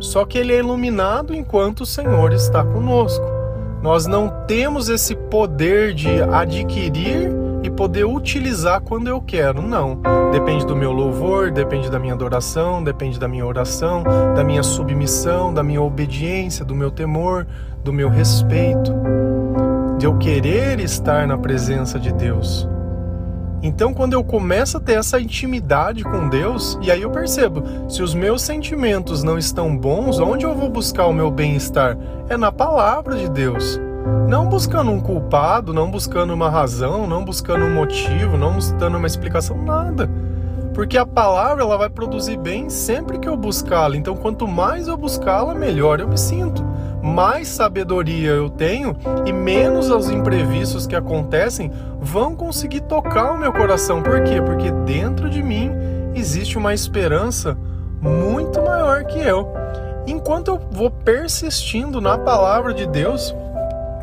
Só 0.00 0.24
que 0.24 0.38
ele 0.38 0.52
é 0.52 0.58
iluminado 0.58 1.34
enquanto 1.34 1.80
o 1.80 1.86
Senhor 1.86 2.32
está 2.32 2.64
conosco. 2.64 3.37
Nós 3.82 4.06
não 4.06 4.28
temos 4.46 4.88
esse 4.88 5.14
poder 5.14 5.94
de 5.94 6.20
adquirir 6.22 7.30
e 7.62 7.70
poder 7.70 8.04
utilizar 8.04 8.80
quando 8.80 9.08
eu 9.08 9.20
quero. 9.20 9.62
Não. 9.62 10.00
Depende 10.32 10.66
do 10.66 10.76
meu 10.76 10.92
louvor, 10.92 11.50
depende 11.50 11.90
da 11.90 11.98
minha 11.98 12.14
adoração, 12.14 12.82
depende 12.82 13.18
da 13.18 13.28
minha 13.28 13.46
oração, 13.46 14.02
da 14.34 14.42
minha 14.42 14.62
submissão, 14.62 15.52
da 15.52 15.62
minha 15.62 15.82
obediência, 15.82 16.64
do 16.64 16.74
meu 16.74 16.90
temor, 16.90 17.46
do 17.82 17.92
meu 17.92 18.08
respeito, 18.08 18.92
de 19.96 20.06
eu 20.06 20.16
querer 20.18 20.80
estar 20.80 21.26
na 21.26 21.38
presença 21.38 21.98
de 21.98 22.12
Deus. 22.12 22.68
Então, 23.62 23.92
quando 23.92 24.12
eu 24.12 24.22
começo 24.22 24.76
a 24.76 24.80
ter 24.80 24.98
essa 24.98 25.20
intimidade 25.20 26.04
com 26.04 26.28
Deus, 26.28 26.78
e 26.80 26.92
aí 26.92 27.02
eu 27.02 27.10
percebo, 27.10 27.62
se 27.88 28.02
os 28.02 28.14
meus 28.14 28.42
sentimentos 28.42 29.24
não 29.24 29.36
estão 29.36 29.76
bons, 29.76 30.20
onde 30.20 30.46
eu 30.46 30.54
vou 30.54 30.70
buscar 30.70 31.06
o 31.06 31.12
meu 31.12 31.30
bem-estar? 31.30 31.98
É 32.28 32.36
na 32.36 32.52
palavra 32.52 33.16
de 33.16 33.28
Deus. 33.28 33.80
Não 34.28 34.46
buscando 34.46 34.92
um 34.92 35.00
culpado, 35.00 35.74
não 35.74 35.90
buscando 35.90 36.32
uma 36.32 36.48
razão, 36.48 37.06
não 37.06 37.24
buscando 37.24 37.64
um 37.64 37.74
motivo, 37.74 38.36
não 38.36 38.54
buscando 38.54 38.96
uma 38.96 39.06
explicação, 39.06 39.60
nada. 39.60 40.08
Porque 40.72 40.96
a 40.96 41.04
palavra 41.04 41.64
ela 41.64 41.76
vai 41.76 41.90
produzir 41.90 42.36
bem 42.36 42.70
sempre 42.70 43.18
que 43.18 43.28
eu 43.28 43.36
buscá-la. 43.36 43.96
Então, 43.96 44.14
quanto 44.14 44.46
mais 44.46 44.86
eu 44.86 44.96
buscá-la, 44.96 45.52
melhor 45.52 45.98
eu 45.98 46.06
me 46.06 46.16
sinto. 46.16 46.64
Mais 47.02 47.48
sabedoria 47.48 48.30
eu 48.30 48.50
tenho 48.50 48.96
e 49.24 49.32
menos 49.32 49.88
os 49.90 50.10
imprevistos 50.10 50.86
que 50.86 50.96
acontecem 50.96 51.70
vão 52.00 52.34
conseguir 52.34 52.80
tocar 52.82 53.32
o 53.32 53.38
meu 53.38 53.52
coração. 53.52 54.02
Por 54.02 54.22
quê? 54.24 54.42
Porque 54.42 54.70
dentro 54.70 55.30
de 55.30 55.42
mim 55.42 55.70
existe 56.14 56.58
uma 56.58 56.74
esperança 56.74 57.56
muito 58.00 58.60
maior 58.62 59.04
que 59.04 59.18
eu. 59.18 59.52
Enquanto 60.06 60.48
eu 60.48 60.60
vou 60.70 60.90
persistindo 60.90 62.00
na 62.00 62.16
palavra 62.16 62.72
de 62.72 62.86
Deus, 62.86 63.34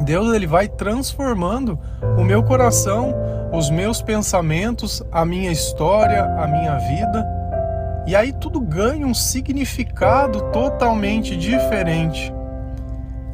Deus 0.01 0.33
ele 0.33 0.45
vai 0.45 0.67
transformando 0.67 1.79
o 2.17 2.23
meu 2.23 2.43
coração, 2.43 3.13
os 3.51 3.69
meus 3.69 4.01
pensamentos, 4.01 5.01
a 5.11 5.25
minha 5.25 5.51
história, 5.51 6.23
a 6.23 6.47
minha 6.47 6.77
vida. 6.77 7.25
E 8.05 8.15
aí 8.15 8.31
tudo 8.31 8.59
ganha 8.59 9.05
um 9.07 9.13
significado 9.13 10.41
totalmente 10.51 11.35
diferente. 11.35 12.33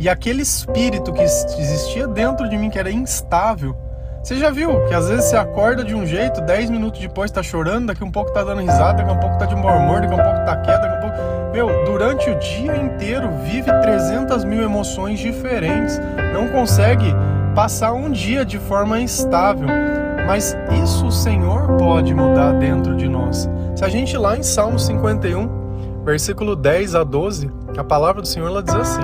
E 0.02 0.10
aquele 0.10 0.42
espírito 0.42 1.14
que 1.14 1.22
existia 1.22 2.08
dentro 2.08 2.50
de 2.50 2.58
mim, 2.58 2.72
que 2.72 2.80
era 2.80 2.92
instável, 2.92 3.78
você 4.24 4.36
já 4.36 4.50
viu 4.50 4.84
que 4.88 4.96
às 4.96 5.08
vezes 5.08 5.26
você 5.26 5.36
acorda 5.36 5.84
de 5.84 5.94
um 5.94 6.08
jeito, 6.08 6.42
10 6.42 6.72
minutos 6.72 7.00
depois 7.00 7.30
tá 7.30 7.44
chorando, 7.44 7.86
daqui 7.86 8.04
um 8.04 8.10
pouco 8.10 8.32
tá 8.32 8.44
dando 8.44 8.62
risada, 8.62 9.04
daqui 9.04 9.12
um 9.12 9.20
pouco 9.20 9.38
tá 9.38 9.46
de 9.46 9.56
mau 9.56 9.78
humor, 9.78 10.02
daqui 10.02 10.16
um 10.16 10.18
pouco 10.18 10.44
tá 10.44 10.56
queda, 10.56 10.80
daqui 10.80 10.98
um 10.98 11.02
pouco. 11.02 11.52
Meu, 11.54 11.86
durante 11.86 12.32
o 12.32 12.40
dia 12.40 12.78
inteiro 12.78 13.30
vive 13.44 13.72
300 13.72 14.44
mil 14.44 14.64
emoções 14.64 15.20
diferentes, 15.20 16.02
não 16.34 16.48
consegue 16.48 17.14
passar 17.54 17.94
um 17.94 18.10
dia 18.10 18.44
de 18.44 18.58
forma 18.58 19.00
estável. 19.02 19.68
Mas 20.26 20.58
isso 20.84 21.06
o 21.06 21.12
Senhor 21.12 21.78
pode 21.78 22.12
mudar 22.12 22.54
dentro 22.54 22.98
de 22.98 23.08
nós. 23.08 23.48
Se 23.76 23.86
a 23.86 23.90
gente 23.90 24.18
lá 24.18 24.36
em 24.36 24.42
Salmo 24.42 24.80
51, 24.80 26.04
versículo 26.04 26.56
10 26.56 26.96
a 26.96 27.04
12, 27.04 27.52
a 27.78 27.84
palavra 27.84 28.24
do 28.24 28.28
Senhor 28.28 28.48
ela 28.48 28.64
diz 28.64 28.74
assim: 28.74 29.02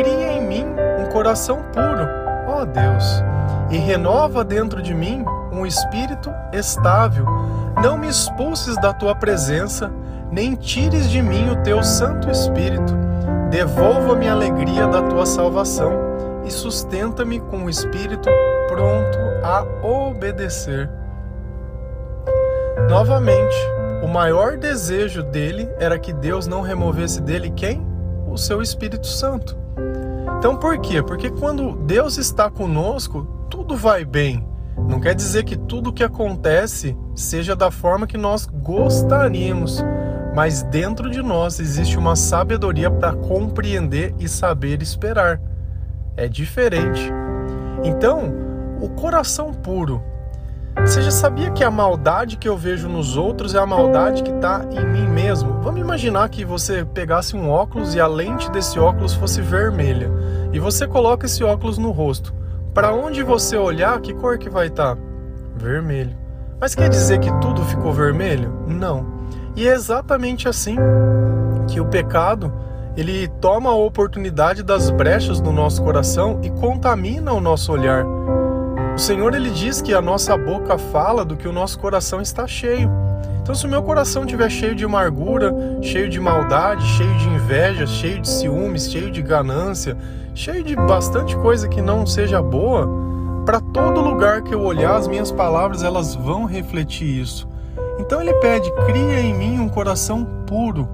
Cria 0.00 0.32
em 0.32 0.40
mim 0.40 0.64
um 0.98 1.10
coração 1.12 1.62
puro, 1.74 2.08
ó 2.48 2.64
Deus 2.64 3.22
e 3.70 3.76
renova 3.76 4.42
dentro 4.42 4.80
de 4.80 4.94
mim 4.94 5.26
um 5.52 5.66
espírito 5.66 6.32
estável. 6.54 7.26
Não 7.82 7.98
me 7.98 8.08
expulses 8.08 8.76
da 8.80 8.94
tua 8.94 9.14
presença, 9.14 9.92
nem 10.32 10.54
tires 10.54 11.10
de 11.10 11.20
mim 11.20 11.50
o 11.50 11.62
teu 11.62 11.82
Santo 11.82 12.30
Espírito. 12.30 12.94
Devolva-me 13.50 14.26
a 14.26 14.32
alegria 14.32 14.86
da 14.86 15.02
tua 15.02 15.26
salvação 15.26 15.92
e 16.46 16.50
sustenta-me 16.50 17.38
com 17.38 17.64
o 17.64 17.68
espírito 17.68 18.30
pronto 18.68 19.18
a 19.44 19.66
obedecer. 19.86 20.88
Novamente, 22.88 23.56
o 24.02 24.08
maior 24.08 24.56
desejo 24.56 25.22
dele 25.22 25.68
era 25.78 25.98
que 25.98 26.10
Deus 26.10 26.46
não 26.46 26.62
removesse 26.62 27.20
dele 27.20 27.50
quem? 27.50 27.86
O 28.26 28.38
seu 28.38 28.62
Espírito 28.62 29.06
Santo. 29.06 29.59
Então 30.40 30.56
por 30.56 30.78
quê? 30.78 31.02
Porque 31.02 31.28
quando 31.28 31.76
Deus 31.84 32.16
está 32.16 32.48
conosco, 32.48 33.26
tudo 33.50 33.76
vai 33.76 34.06
bem. 34.06 34.42
Não 34.88 34.98
quer 34.98 35.14
dizer 35.14 35.44
que 35.44 35.54
tudo 35.54 35.92
que 35.92 36.02
acontece 36.02 36.96
seja 37.14 37.54
da 37.54 37.70
forma 37.70 38.06
que 38.06 38.16
nós 38.16 38.46
gostaríamos, 38.46 39.84
mas 40.34 40.62
dentro 40.62 41.10
de 41.10 41.20
nós 41.20 41.60
existe 41.60 41.98
uma 41.98 42.16
sabedoria 42.16 42.90
para 42.90 43.12
compreender 43.12 44.14
e 44.18 44.26
saber 44.26 44.80
esperar. 44.80 45.38
É 46.16 46.26
diferente. 46.26 47.12
Então, 47.84 48.32
o 48.80 48.88
coração 48.88 49.52
puro. 49.52 50.02
Você 50.86 51.02
já 51.02 51.10
sabia 51.10 51.50
que 51.50 51.62
a 51.62 51.70
maldade 51.70 52.38
que 52.38 52.48
eu 52.48 52.56
vejo 52.56 52.88
nos 52.88 53.14
outros 53.14 53.54
é 53.54 53.58
a 53.58 53.66
maldade 53.66 54.22
que 54.22 54.30
está 54.30 54.64
em 54.70 54.86
mim 54.86 55.06
mesmo? 55.06 55.60
Vamos 55.60 55.80
imaginar 55.80 56.30
que 56.30 56.46
você 56.46 56.82
pegasse 56.82 57.36
um 57.36 57.50
óculos 57.50 57.94
e 57.94 58.00
a 58.00 58.06
lente 58.06 58.50
desse 58.50 58.78
óculos 58.78 59.12
fosse 59.12 59.42
vermelha 59.42 60.29
e 60.52 60.58
você 60.58 60.86
coloca 60.86 61.26
esse 61.26 61.42
óculos 61.44 61.78
no 61.78 61.90
rosto. 61.90 62.34
Para 62.74 62.92
onde 62.92 63.22
você 63.22 63.56
olhar, 63.56 64.00
que 64.00 64.14
cor 64.14 64.38
que 64.38 64.48
vai 64.48 64.68
estar? 64.68 64.96
Tá? 64.96 65.02
Vermelho. 65.56 66.16
Mas 66.60 66.74
quer 66.74 66.88
dizer 66.88 67.18
que 67.18 67.32
tudo 67.40 67.64
ficou 67.64 67.92
vermelho? 67.92 68.52
Não. 68.66 69.20
E 69.56 69.66
é 69.66 69.72
exatamente 69.72 70.48
assim 70.48 70.76
que 71.66 71.80
o 71.80 71.86
pecado 71.86 72.52
ele 72.96 73.28
toma 73.40 73.70
a 73.70 73.74
oportunidade 73.74 74.62
das 74.62 74.90
brechas 74.90 75.40
no 75.40 75.52
nosso 75.52 75.82
coração 75.82 76.40
e 76.42 76.50
contamina 76.50 77.32
o 77.32 77.40
nosso 77.40 77.72
olhar. 77.72 78.04
O 78.94 78.98
Senhor 78.98 79.34
ele 79.34 79.50
diz 79.50 79.80
que 79.80 79.94
a 79.94 80.02
nossa 80.02 80.36
boca 80.36 80.76
fala 80.76 81.24
do 81.24 81.36
que 81.36 81.48
o 81.48 81.52
nosso 81.52 81.78
coração 81.78 82.20
está 82.20 82.46
cheio. 82.46 82.90
Então, 83.50 83.58
se 83.58 83.66
o 83.66 83.68
meu 83.68 83.82
coração 83.82 84.22
estiver 84.22 84.48
cheio 84.48 84.76
de 84.76 84.84
amargura, 84.84 85.52
cheio 85.82 86.08
de 86.08 86.20
maldade, 86.20 86.86
cheio 86.86 87.18
de 87.18 87.28
inveja, 87.30 87.84
cheio 87.84 88.20
de 88.20 88.28
ciúmes, 88.28 88.88
cheio 88.88 89.10
de 89.10 89.20
ganância, 89.20 89.96
cheio 90.36 90.62
de 90.62 90.76
bastante 90.76 91.34
coisa 91.34 91.66
que 91.66 91.82
não 91.82 92.06
seja 92.06 92.40
boa, 92.40 92.88
para 93.44 93.60
todo 93.60 94.00
lugar 94.00 94.42
que 94.42 94.54
eu 94.54 94.60
olhar, 94.60 94.94
as 94.94 95.08
minhas 95.08 95.32
palavras 95.32 95.82
elas 95.82 96.14
vão 96.14 96.44
refletir 96.44 97.08
isso. 97.08 97.48
Então 97.98 98.22
ele 98.22 98.34
pede: 98.34 98.70
cria 98.86 99.18
em 99.18 99.34
mim 99.34 99.58
um 99.58 99.68
coração 99.68 100.24
puro. 100.46 100.88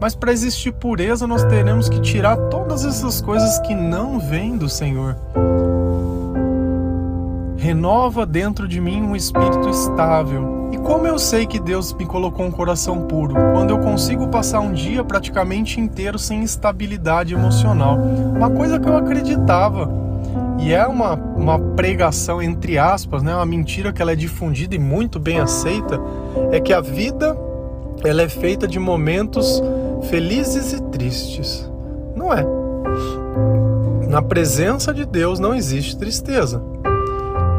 Mas 0.00 0.14
para 0.14 0.32
existir 0.32 0.72
pureza, 0.72 1.26
nós 1.26 1.44
teremos 1.44 1.90
que 1.90 2.00
tirar 2.00 2.38
todas 2.48 2.86
essas 2.86 3.20
coisas 3.20 3.58
que 3.58 3.74
não 3.74 4.18
vêm 4.18 4.56
do 4.56 4.66
Senhor. 4.66 5.14
Renova 7.68 8.24
dentro 8.24 8.66
de 8.66 8.80
mim 8.80 9.02
um 9.02 9.14
espírito 9.14 9.68
estável. 9.68 10.70
E 10.72 10.78
como 10.78 11.06
eu 11.06 11.18
sei 11.18 11.46
que 11.46 11.60
Deus 11.60 11.92
me 11.92 12.06
colocou 12.06 12.46
um 12.46 12.50
coração 12.50 13.02
puro? 13.02 13.34
Quando 13.34 13.68
eu 13.68 13.78
consigo 13.78 14.26
passar 14.28 14.60
um 14.60 14.72
dia 14.72 15.04
praticamente 15.04 15.78
inteiro 15.78 16.18
sem 16.18 16.42
estabilidade 16.42 17.34
emocional. 17.34 17.98
Uma 17.98 18.48
coisa 18.48 18.80
que 18.80 18.88
eu 18.88 18.96
acreditava. 18.96 19.86
E 20.58 20.72
é 20.72 20.86
uma, 20.86 21.12
uma 21.12 21.58
pregação, 21.58 22.40
entre 22.40 22.78
aspas, 22.78 23.22
né? 23.22 23.34
uma 23.34 23.44
mentira 23.44 23.92
que 23.92 24.00
ela 24.00 24.12
é 24.12 24.16
difundida 24.16 24.74
e 24.74 24.78
muito 24.78 25.20
bem 25.20 25.38
aceita, 25.38 26.00
é 26.50 26.58
que 26.60 26.72
a 26.72 26.80
vida 26.80 27.36
ela 28.02 28.22
é 28.22 28.30
feita 28.30 28.66
de 28.66 28.78
momentos 28.78 29.62
felizes 30.08 30.72
e 30.72 30.82
tristes. 30.84 31.70
Não 32.16 32.32
é. 32.32 32.46
Na 34.08 34.22
presença 34.22 34.94
de 34.94 35.04
Deus 35.04 35.38
não 35.38 35.54
existe 35.54 35.98
tristeza. 35.98 36.62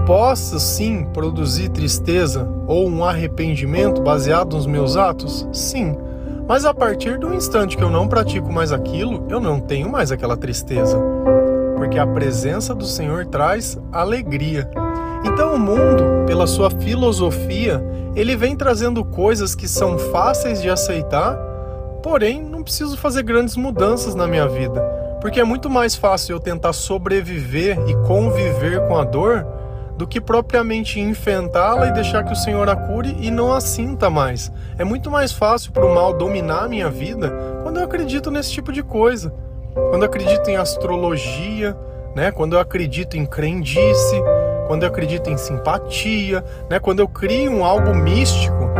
Posso 0.09 0.59
sim 0.59 1.03
produzir 1.13 1.69
tristeza 1.69 2.49
ou 2.65 2.89
um 2.89 3.05
arrependimento 3.05 4.01
baseado 4.01 4.55
nos 4.55 4.65
meus 4.65 4.97
atos? 4.97 5.47
Sim. 5.53 5.95
Mas 6.47 6.65
a 6.65 6.73
partir 6.73 7.19
do 7.19 7.31
instante 7.31 7.77
que 7.77 7.83
eu 7.83 7.91
não 7.91 8.07
pratico 8.07 8.51
mais 8.51 8.71
aquilo, 8.71 9.27
eu 9.29 9.39
não 9.39 9.59
tenho 9.59 9.87
mais 9.87 10.11
aquela 10.11 10.35
tristeza. 10.35 10.99
Porque 11.77 11.99
a 11.99 12.07
presença 12.07 12.73
do 12.73 12.85
Senhor 12.85 13.27
traz 13.27 13.77
alegria. 13.91 14.67
Então 15.23 15.53
o 15.53 15.59
mundo, 15.59 16.25
pela 16.25 16.47
sua 16.47 16.71
filosofia, 16.71 17.79
ele 18.15 18.35
vem 18.35 18.55
trazendo 18.55 19.05
coisas 19.05 19.53
que 19.53 19.67
são 19.67 19.99
fáceis 19.99 20.59
de 20.59 20.71
aceitar, 20.71 21.37
porém 22.01 22.41
não 22.41 22.63
preciso 22.63 22.97
fazer 22.97 23.21
grandes 23.21 23.55
mudanças 23.55 24.15
na 24.15 24.25
minha 24.25 24.47
vida. 24.47 24.81
Porque 25.21 25.39
é 25.39 25.43
muito 25.43 25.69
mais 25.69 25.95
fácil 25.95 26.35
eu 26.35 26.39
tentar 26.39 26.73
sobreviver 26.73 27.77
e 27.87 27.93
conviver 28.07 28.87
com 28.87 28.97
a 28.97 29.03
dor 29.03 29.58
do 29.99 30.07
que 30.07 30.21
propriamente 30.21 30.97
enfrentá-la 30.97 31.89
e 31.89 31.91
deixar 31.91 32.23
que 32.23 32.31
o 32.31 32.35
Senhor 32.35 32.69
a 32.69 32.75
cure 32.75 33.17
e 33.19 33.29
não 33.29 33.51
a 33.51 33.59
sinta 33.59 34.09
mais. 34.09 34.49
É 34.77 34.85
muito 34.85 35.11
mais 35.11 35.33
fácil 35.33 35.73
para 35.73 35.85
o 35.85 35.93
mal 35.93 36.13
dominar 36.13 36.63
a 36.63 36.67
minha 36.69 36.89
vida 36.89 37.29
quando 37.63 37.81
eu 37.81 37.83
acredito 37.83 38.31
nesse 38.31 38.49
tipo 38.49 38.71
de 38.71 38.81
coisa. 38.81 39.33
Quando 39.73 40.03
eu 40.03 40.05
acredito 40.05 40.49
em 40.49 40.55
astrologia, 40.55 41.75
né? 42.15 42.31
quando 42.31 42.53
eu 42.53 42.61
acredito 42.61 43.17
em 43.17 43.25
crendice, 43.25 44.15
quando 44.67 44.83
eu 44.83 44.87
acredito 44.87 45.29
em 45.29 45.35
simpatia, 45.35 46.45
né? 46.69 46.79
quando 46.79 47.01
eu 47.01 47.07
crio 47.09 47.51
um 47.51 47.65
algo 47.65 47.93
místico. 47.93 48.71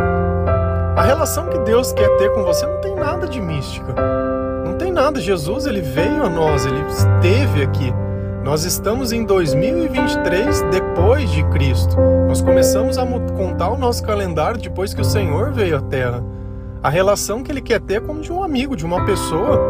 A 0.96 1.02
relação 1.02 1.50
que 1.50 1.58
Deus 1.58 1.92
quer 1.92 2.08
ter 2.16 2.32
com 2.32 2.44
você 2.44 2.64
não 2.64 2.80
tem 2.80 2.94
nada 2.94 3.28
de 3.28 3.42
mística. 3.42 3.94
Não 4.64 4.78
tem 4.78 4.90
nada. 4.90 5.20
Jesus 5.20 5.66
ele 5.66 5.82
veio 5.82 6.24
a 6.24 6.30
nós, 6.30 6.64
ele 6.64 6.80
esteve 6.88 7.62
aqui. 7.62 7.92
Nós 8.44 8.64
estamos 8.64 9.12
em 9.12 9.22
2023 9.22 10.62
depois 10.70 11.30
de 11.30 11.44
Cristo. 11.50 11.94
Nós 12.26 12.40
começamos 12.40 12.96
a 12.96 13.04
contar 13.36 13.68
o 13.68 13.76
nosso 13.76 14.02
calendário 14.02 14.58
depois 14.58 14.94
que 14.94 15.02
o 15.02 15.04
Senhor 15.04 15.52
veio 15.52 15.76
à 15.76 15.80
Terra. 15.82 16.24
A 16.82 16.88
relação 16.88 17.42
que 17.42 17.52
ele 17.52 17.60
quer 17.60 17.80
ter 17.80 17.94
é 17.96 18.00
como 18.00 18.22
de 18.22 18.32
um 18.32 18.42
amigo, 18.42 18.74
de 18.74 18.84
uma 18.86 19.04
pessoa. 19.04 19.60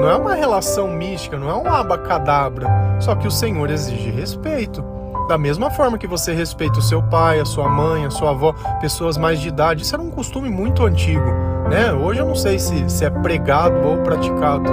Não 0.00 0.08
é 0.08 0.16
uma 0.16 0.34
relação 0.34 0.88
mística, 0.88 1.36
não 1.36 1.50
é 1.50 1.54
um 1.54 1.68
abacadabra. 1.70 2.66
Só 2.98 3.14
que 3.14 3.28
o 3.28 3.30
Senhor 3.30 3.70
exige 3.70 4.08
respeito. 4.08 4.82
Da 5.28 5.36
mesma 5.36 5.70
forma 5.70 5.98
que 5.98 6.06
você 6.06 6.32
respeita 6.32 6.78
o 6.78 6.82
seu 6.82 7.02
pai, 7.02 7.40
a 7.40 7.44
sua 7.44 7.68
mãe, 7.68 8.06
a 8.06 8.10
sua 8.10 8.30
avó, 8.30 8.54
pessoas 8.80 9.18
mais 9.18 9.38
de 9.38 9.48
idade. 9.48 9.82
Isso 9.82 9.94
era 9.94 10.02
um 10.02 10.10
costume 10.10 10.48
muito 10.48 10.82
antigo. 10.86 11.30
Né? 11.68 11.92
Hoje 11.92 12.20
eu 12.20 12.26
não 12.26 12.34
sei 12.34 12.58
se, 12.58 12.88
se 12.88 13.04
é 13.04 13.10
pregado 13.10 13.86
ou 13.86 13.98
praticado. 13.98 14.72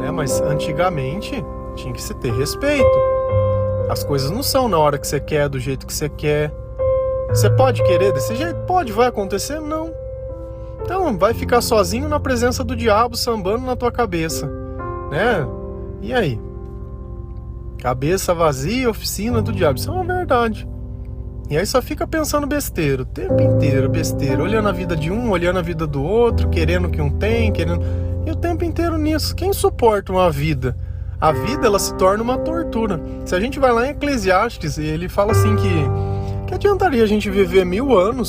Né? 0.00 0.10
Mas 0.10 0.40
antigamente 0.40 1.44
tinha 1.74 1.92
que 1.92 2.02
se 2.02 2.14
ter 2.14 2.32
respeito. 2.32 2.98
As 3.88 4.02
coisas 4.04 4.30
não 4.30 4.42
são 4.42 4.68
na 4.68 4.78
hora 4.78 4.98
que 4.98 5.06
você 5.06 5.20
quer, 5.20 5.48
do 5.48 5.58
jeito 5.58 5.86
que 5.86 5.92
você 5.92 6.08
quer. 6.08 6.52
Você 7.28 7.50
pode 7.50 7.82
querer 7.84 8.12
desse 8.12 8.34
jeito? 8.34 8.58
Pode, 8.60 8.92
vai 8.92 9.08
acontecer? 9.08 9.60
Não. 9.60 9.92
Então, 10.82 11.16
vai 11.16 11.32
ficar 11.32 11.60
sozinho 11.60 12.08
na 12.08 12.18
presença 12.18 12.64
do 12.64 12.74
diabo 12.74 13.16
sambando 13.16 13.64
na 13.64 13.76
tua 13.76 13.92
cabeça, 13.92 14.46
né? 15.10 15.46
E 16.00 16.12
aí? 16.12 16.40
Cabeça 17.78 18.34
vazia, 18.34 18.90
oficina 18.90 19.40
do 19.40 19.52
diabo. 19.52 19.78
Isso 19.78 19.90
é 19.90 19.92
uma 19.92 20.04
verdade. 20.04 20.68
E 21.50 21.56
aí 21.56 21.66
só 21.66 21.82
fica 21.82 22.06
pensando 22.06 22.46
besteira, 22.46 23.02
o 23.02 23.06
tempo 23.06 23.40
inteiro, 23.40 23.88
besteira, 23.88 24.42
olhando 24.42 24.68
a 24.68 24.72
vida 24.72 24.96
de 24.96 25.10
um, 25.10 25.30
olhando 25.30 25.58
a 25.58 25.62
vida 25.62 25.86
do 25.86 26.02
outro, 26.02 26.48
querendo 26.48 26.88
que 26.88 27.00
um 27.00 27.10
tem, 27.10 27.52
querendo. 27.52 27.84
E 28.24 28.30
o 28.30 28.36
tempo 28.36 28.64
inteiro 28.64 28.96
nisso. 28.96 29.34
Quem 29.34 29.52
suporta 29.52 30.12
uma 30.12 30.30
vida 30.30 30.76
a 31.22 31.30
vida 31.30 31.68
ela 31.68 31.78
se 31.78 31.94
torna 31.94 32.20
uma 32.20 32.36
tortura. 32.36 33.00
Se 33.24 33.32
a 33.32 33.38
gente 33.38 33.60
vai 33.60 33.70
lá 33.72 33.86
em 33.86 33.90
Eclesiastes, 33.90 34.76
ele 34.76 35.08
fala 35.08 35.30
assim 35.30 35.54
que 35.54 35.68
que 36.48 36.54
adiantaria 36.56 37.04
a 37.04 37.06
gente 37.06 37.30
viver 37.30 37.64
mil 37.64 37.96
anos 37.96 38.28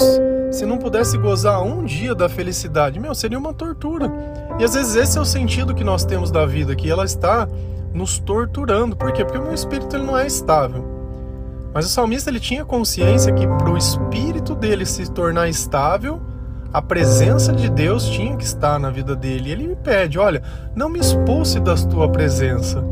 se 0.52 0.64
não 0.64 0.78
pudesse 0.78 1.18
gozar 1.18 1.62
um 1.64 1.84
dia 1.84 2.14
da 2.14 2.30
felicidade? 2.30 3.00
Meu, 3.00 3.16
seria 3.16 3.40
uma 3.40 3.52
tortura. 3.52 4.10
E 4.60 4.64
às 4.64 4.76
vezes 4.76 4.96
esse 4.96 5.18
é 5.18 5.22
o 5.22 5.26
sentido 5.26 5.74
que 5.74 5.84
nós 5.84 6.06
temos 6.06 6.30
da 6.30 6.46
vida, 6.46 6.76
que 6.76 6.88
ela 6.88 7.04
está 7.04 7.48
nos 7.92 8.20
torturando. 8.20 8.96
Por 8.96 9.12
quê? 9.12 9.26
Porque 9.26 9.40
o 9.40 9.44
meu 9.44 9.56
espírito 9.56 9.96
ele 9.96 10.06
não 10.06 10.16
é 10.16 10.28
estável. 10.28 10.86
Mas 11.74 11.88
o 11.88 11.90
salmista 11.90 12.30
ele 12.30 12.40
tinha 12.40 12.64
consciência 12.64 13.34
que 13.34 13.48
para 13.48 13.72
o 13.72 13.78
espírito 13.78 14.54
dele 14.54 14.86
se 14.86 15.10
tornar 15.12 15.50
estável, 15.50 16.22
a 16.74 16.82
presença 16.82 17.54
de 17.54 17.70
Deus 17.70 18.10
tinha 18.10 18.36
que 18.36 18.44
estar 18.44 18.80
na 18.80 18.90
vida 18.90 19.16
dele. 19.16 19.52
Ele 19.52 19.68
me 19.68 19.76
pede: 19.76 20.18
olha, 20.18 20.42
não 20.76 20.90
me 20.90 21.00
expulse 21.00 21.60
da 21.60 21.76
tua 21.76 22.10
presença, 22.10 22.84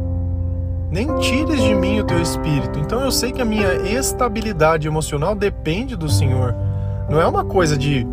nem 0.91 1.07
tires 1.17 1.59
de 1.59 1.73
mim 1.73 1.99
o 1.99 2.03
teu 2.03 2.21
espírito. 2.21 2.77
Então 2.77 3.01
eu 3.01 3.11
sei 3.11 3.31
que 3.31 3.41
a 3.41 3.45
minha 3.45 3.73
estabilidade 3.97 4.87
emocional 4.87 5.33
depende 5.33 5.95
do 5.95 6.07
Senhor. 6.07 6.53
Não 7.09 7.19
é 7.19 7.25
uma 7.25 7.43
coisa 7.43 7.75
de 7.75 8.05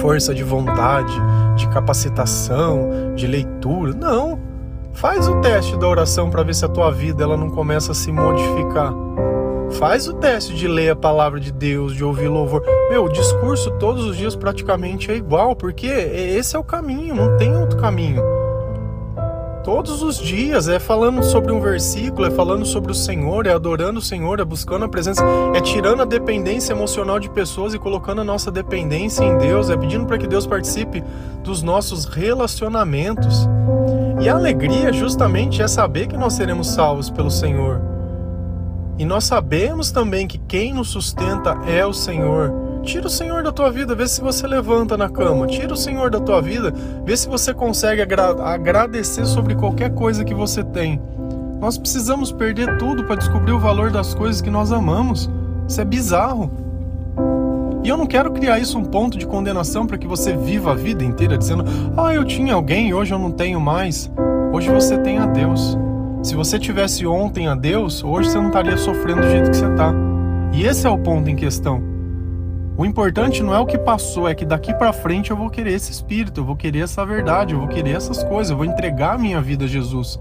força 0.00 0.34
de 0.34 0.42
vontade, 0.42 1.14
de 1.56 1.68
capacitação, 1.68 3.14
de 3.14 3.26
leitura. 3.28 3.94
Não. 3.94 4.38
Faz 4.92 5.28
o 5.28 5.40
teste 5.40 5.78
da 5.78 5.86
oração 5.86 6.30
para 6.30 6.42
ver 6.42 6.54
se 6.54 6.64
a 6.64 6.68
tua 6.68 6.90
vida 6.90 7.22
ela 7.22 7.36
não 7.36 7.48
começa 7.48 7.92
a 7.92 7.94
se 7.94 8.10
modificar. 8.10 8.92
Faz 9.78 10.08
o 10.08 10.14
teste 10.14 10.54
de 10.54 10.66
ler 10.66 10.90
a 10.90 10.96
palavra 10.96 11.40
de 11.40 11.52
Deus, 11.52 11.94
de 11.94 12.04
ouvir 12.04 12.28
louvor. 12.28 12.62
Meu, 12.90 13.04
o 13.04 13.12
discurso 13.12 13.70
todos 13.78 14.04
os 14.04 14.16
dias 14.16 14.36
praticamente 14.36 15.10
é 15.10 15.16
igual, 15.16 15.54
porque 15.54 15.86
esse 15.86 16.56
é 16.56 16.58
o 16.58 16.64
caminho, 16.64 17.14
não 17.14 17.36
tem 17.36 17.56
outro 17.56 17.78
caminho. 17.78 18.22
Todos 19.64 20.02
os 20.02 20.18
dias 20.18 20.68
é 20.68 20.78
falando 20.78 21.22
sobre 21.22 21.52
um 21.52 21.60
versículo, 21.60 22.26
é 22.26 22.30
falando 22.30 22.64
sobre 22.64 22.92
o 22.92 22.94
Senhor, 22.94 23.46
é 23.46 23.52
adorando 23.52 23.98
o 23.98 24.02
Senhor, 24.02 24.40
é 24.40 24.44
buscando 24.44 24.86
a 24.86 24.88
presença, 24.88 25.22
é 25.54 25.60
tirando 25.60 26.00
a 26.00 26.06
dependência 26.06 26.72
emocional 26.72 27.20
de 27.20 27.28
pessoas 27.28 27.74
e 27.74 27.78
colocando 27.78 28.22
a 28.22 28.24
nossa 28.24 28.50
dependência 28.50 29.22
em 29.22 29.36
Deus, 29.36 29.68
é 29.68 29.76
pedindo 29.76 30.06
para 30.06 30.16
que 30.16 30.26
Deus 30.26 30.46
participe 30.46 31.04
dos 31.44 31.62
nossos 31.62 32.06
relacionamentos. 32.06 33.46
E 34.20 34.28
a 34.28 34.34
alegria 34.34 34.92
justamente 34.92 35.60
é 35.60 35.68
saber 35.68 36.06
que 36.06 36.16
nós 36.16 36.32
seremos 36.32 36.68
salvos 36.68 37.10
pelo 37.10 37.30
Senhor. 37.30 37.89
E 39.00 39.04
nós 39.06 39.24
sabemos 39.24 39.90
também 39.90 40.28
que 40.28 40.36
quem 40.36 40.74
nos 40.74 40.88
sustenta 40.88 41.56
é 41.66 41.86
o 41.86 41.92
Senhor. 41.92 42.52
Tira 42.82 43.06
o 43.06 43.10
Senhor 43.10 43.42
da 43.42 43.50
tua 43.50 43.70
vida, 43.70 43.94
vê 43.94 44.06
se 44.06 44.20
você 44.20 44.46
levanta 44.46 44.94
na 44.94 45.08
cama. 45.08 45.46
Tira 45.46 45.72
o 45.72 45.76
Senhor 45.76 46.10
da 46.10 46.20
tua 46.20 46.42
vida, 46.42 46.70
vê 47.02 47.16
se 47.16 47.26
você 47.26 47.54
consegue 47.54 48.02
agra 48.02 48.32
agradecer 48.44 49.24
sobre 49.24 49.54
qualquer 49.54 49.94
coisa 49.94 50.22
que 50.22 50.34
você 50.34 50.62
tem. 50.62 51.00
Nós 51.58 51.78
precisamos 51.78 52.30
perder 52.30 52.76
tudo 52.76 53.02
para 53.04 53.16
descobrir 53.16 53.52
o 53.52 53.58
valor 53.58 53.90
das 53.90 54.12
coisas 54.12 54.42
que 54.42 54.50
nós 54.50 54.70
amamos. 54.70 55.30
Isso 55.66 55.80
é 55.80 55.84
bizarro. 55.86 56.50
E 57.82 57.88
eu 57.88 57.96
não 57.96 58.06
quero 58.06 58.30
criar 58.32 58.58
isso 58.58 58.76
um 58.76 58.84
ponto 58.84 59.16
de 59.16 59.26
condenação 59.26 59.86
para 59.86 59.96
que 59.96 60.06
você 60.06 60.36
viva 60.36 60.72
a 60.72 60.74
vida 60.74 61.02
inteira 61.02 61.38
dizendo: 61.38 61.64
"Ah, 61.96 62.12
eu 62.12 62.22
tinha 62.22 62.52
alguém, 62.52 62.92
hoje 62.92 63.14
eu 63.14 63.18
não 63.18 63.30
tenho 63.30 63.62
mais". 63.62 64.10
Hoje 64.52 64.68
você 64.68 64.98
tem 64.98 65.16
a 65.16 65.24
Deus. 65.24 65.78
Se 66.22 66.34
você 66.34 66.58
tivesse 66.58 67.06
ontem 67.06 67.48
a 67.48 67.54
Deus, 67.54 68.04
hoje 68.04 68.28
você 68.28 68.38
não 68.38 68.48
estaria 68.48 68.76
sofrendo 68.76 69.22
do 69.22 69.30
jeito 69.30 69.50
que 69.50 69.56
você 69.56 69.66
está. 69.66 69.94
E 70.52 70.66
esse 70.66 70.86
é 70.86 70.90
o 70.90 70.98
ponto 70.98 71.30
em 71.30 71.34
questão. 71.34 71.82
O 72.76 72.84
importante 72.84 73.42
não 73.42 73.54
é 73.54 73.58
o 73.58 73.64
que 73.64 73.78
passou, 73.78 74.28
é 74.28 74.34
que 74.34 74.44
daqui 74.44 74.74
para 74.74 74.92
frente 74.92 75.30
eu 75.30 75.36
vou 75.36 75.48
querer 75.48 75.72
esse 75.72 75.90
espírito, 75.90 76.40
eu 76.40 76.44
vou 76.44 76.56
querer 76.56 76.80
essa 76.80 77.06
verdade, 77.06 77.54
eu 77.54 77.58
vou 77.58 77.68
querer 77.68 77.92
essas 77.96 78.22
coisas, 78.22 78.50
eu 78.50 78.56
vou 78.56 78.66
entregar 78.66 79.14
a 79.14 79.18
minha 79.18 79.40
vida 79.40 79.64
a 79.64 79.68
Jesus. 79.68 80.20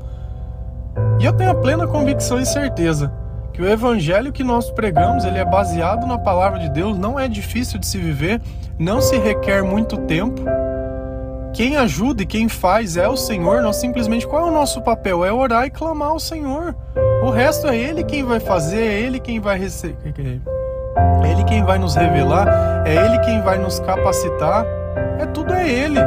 E 1.19 1.25
eu 1.25 1.33
tenho 1.33 1.51
a 1.51 1.55
plena 1.55 1.85
convicção 1.85 2.39
e 2.39 2.45
certeza 2.45 3.13
que 3.51 3.61
o 3.61 3.67
evangelho 3.67 4.31
que 4.31 4.43
nós 4.43 4.71
pregamos, 4.71 5.25
ele 5.25 5.37
é 5.37 5.45
baseado 5.45 6.07
na 6.07 6.17
palavra 6.17 6.59
de 6.59 6.69
Deus, 6.69 6.97
não 6.97 7.19
é 7.19 7.27
difícil 7.27 7.77
de 7.77 7.85
se 7.85 7.97
viver, 7.97 8.41
não 8.77 9.01
se 9.01 9.17
requer 9.17 9.63
muito 9.63 9.97
tempo 9.97 10.41
quem 11.53 11.77
ajuda 11.77 12.23
e 12.23 12.25
quem 12.25 12.47
faz 12.47 12.97
é 12.97 13.07
o 13.07 13.17
Senhor. 13.17 13.61
Nós 13.61 13.77
simplesmente 13.77 14.27
qual 14.27 14.47
é 14.47 14.49
o 14.49 14.53
nosso 14.53 14.81
papel? 14.81 15.25
É 15.25 15.31
orar 15.31 15.65
e 15.65 15.69
clamar 15.69 16.09
ao 16.09 16.19
Senhor. 16.19 16.75
O 17.23 17.29
resto 17.29 17.67
é 17.67 17.77
Ele 17.77 18.03
quem 18.03 18.23
vai 18.23 18.39
fazer, 18.39 18.81
é 18.81 19.01
Ele 19.01 19.19
quem 19.19 19.39
vai 19.39 19.57
receber. 19.57 20.13
É 21.23 21.31
Ele 21.31 21.43
quem 21.43 21.63
vai 21.63 21.77
nos 21.77 21.95
revelar, 21.95 22.83
é 22.85 22.95
Ele 22.95 23.19
quem 23.19 23.41
vai 23.41 23.57
nos 23.57 23.79
capacitar. 23.79 24.65
É 25.19 25.25
tudo 25.25 25.53
é 25.53 25.67
Ele. 25.67 25.99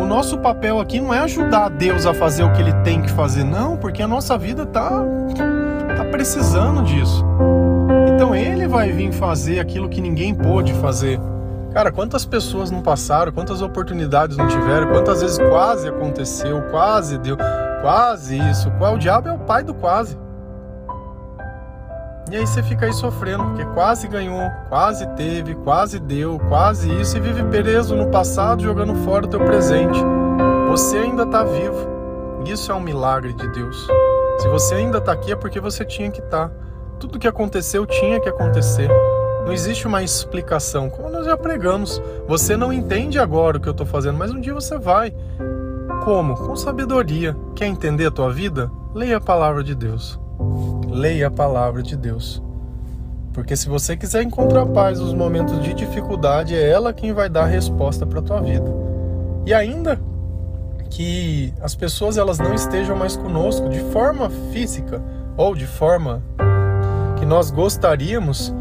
O 0.00 0.06
nosso 0.06 0.38
papel 0.38 0.80
aqui 0.80 1.00
não 1.00 1.12
é 1.12 1.20
ajudar 1.20 1.68
Deus 1.68 2.06
a 2.06 2.14
fazer 2.14 2.42
o 2.42 2.52
que 2.52 2.60
Ele 2.60 2.72
tem 2.82 3.02
que 3.02 3.10
fazer, 3.10 3.44
não, 3.44 3.76
porque 3.76 4.02
a 4.02 4.08
nossa 4.08 4.36
vida 4.38 4.66
tá, 4.66 5.04
tá 5.96 6.04
precisando 6.06 6.82
disso. 6.82 7.24
Então 8.14 8.34
Ele 8.34 8.66
vai 8.66 8.90
vir 8.90 9.12
fazer 9.12 9.58
aquilo 9.58 9.88
que 9.88 10.00
ninguém 10.00 10.34
pôde 10.34 10.72
fazer. 10.74 11.18
Cara, 11.72 11.90
quantas 11.90 12.26
pessoas 12.26 12.70
não 12.70 12.82
passaram, 12.82 13.32
quantas 13.32 13.62
oportunidades 13.62 14.36
não 14.36 14.46
tiveram, 14.46 14.88
quantas 14.88 15.22
vezes 15.22 15.38
quase 15.38 15.88
aconteceu, 15.88 16.62
quase 16.70 17.16
deu, 17.16 17.36
quase 17.80 18.38
isso. 18.50 18.70
Qual 18.72 18.94
o 18.94 18.98
diabo 18.98 19.28
é 19.28 19.32
o 19.32 19.38
pai 19.38 19.62
do 19.62 19.72
quase. 19.72 20.18
E 22.30 22.36
aí 22.36 22.46
você 22.46 22.62
fica 22.62 22.86
aí 22.86 22.92
sofrendo, 22.92 23.44
porque 23.44 23.64
quase 23.66 24.06
ganhou, 24.06 24.50
quase 24.68 25.06
teve, 25.16 25.54
quase 25.56 25.98
deu, 25.98 26.38
quase 26.48 26.90
isso, 27.00 27.16
e 27.16 27.20
vive 27.20 27.42
preso 27.44 27.96
no 27.96 28.08
passado, 28.08 28.62
jogando 28.62 28.94
fora 28.96 29.24
o 29.24 29.28
teu 29.28 29.40
presente. 29.40 29.98
Você 30.68 30.98
ainda 30.98 31.24
está 31.24 31.42
vivo. 31.42 31.90
Isso 32.46 32.72
é 32.72 32.74
um 32.74 32.80
milagre 32.80 33.32
de 33.32 33.48
Deus. 33.48 33.86
Se 34.38 34.48
você 34.48 34.74
ainda 34.74 34.98
está 34.98 35.12
aqui 35.12 35.32
é 35.32 35.36
porque 35.36 35.60
você 35.60 35.84
tinha 35.84 36.10
que 36.10 36.20
estar. 36.20 36.48
Tá. 36.48 36.54
Tudo 36.98 37.18
que 37.18 37.28
aconteceu 37.28 37.86
tinha 37.86 38.20
que 38.20 38.28
acontecer. 38.28 38.90
Não 39.44 39.52
existe 39.52 39.86
uma 39.86 40.02
explicação. 40.02 40.88
Como 40.88 41.10
nós 41.10 41.26
já 41.26 41.36
pregamos, 41.36 42.00
você 42.26 42.56
não 42.56 42.72
entende 42.72 43.18
agora 43.18 43.58
o 43.58 43.60
que 43.60 43.68
eu 43.68 43.72
estou 43.72 43.86
fazendo, 43.86 44.18
mas 44.18 44.30
um 44.30 44.40
dia 44.40 44.54
você 44.54 44.78
vai. 44.78 45.14
Como? 46.04 46.34
Com 46.34 46.56
sabedoria. 46.56 47.36
Quer 47.54 47.66
entender 47.66 48.06
a 48.06 48.10
tua 48.10 48.32
vida? 48.32 48.70
Leia 48.94 49.16
a 49.16 49.20
palavra 49.20 49.62
de 49.62 49.74
Deus. 49.74 50.18
Leia 50.88 51.28
a 51.28 51.30
palavra 51.30 51.82
de 51.82 51.96
Deus. 51.96 52.42
Porque 53.32 53.56
se 53.56 53.68
você 53.68 53.96
quiser 53.96 54.22
encontrar 54.22 54.66
paz 54.66 55.00
nos 55.00 55.14
momentos 55.14 55.60
de 55.62 55.72
dificuldade, 55.72 56.54
é 56.54 56.68
ela 56.68 56.92
quem 56.92 57.12
vai 57.12 57.28
dar 57.28 57.44
a 57.44 57.46
resposta 57.46 58.04
para 58.04 58.18
a 58.18 58.22
tua 58.22 58.40
vida. 58.40 58.70
E 59.46 59.54
ainda 59.54 59.98
que 60.90 61.54
as 61.62 61.74
pessoas 61.74 62.18
elas 62.18 62.38
não 62.38 62.52
estejam 62.52 62.94
mais 62.94 63.16
conosco 63.16 63.68
de 63.70 63.80
forma 63.90 64.28
física 64.52 65.02
ou 65.36 65.54
de 65.54 65.66
forma 65.66 66.22
que 67.18 67.24
nós 67.24 67.50
gostaríamos, 67.50 68.54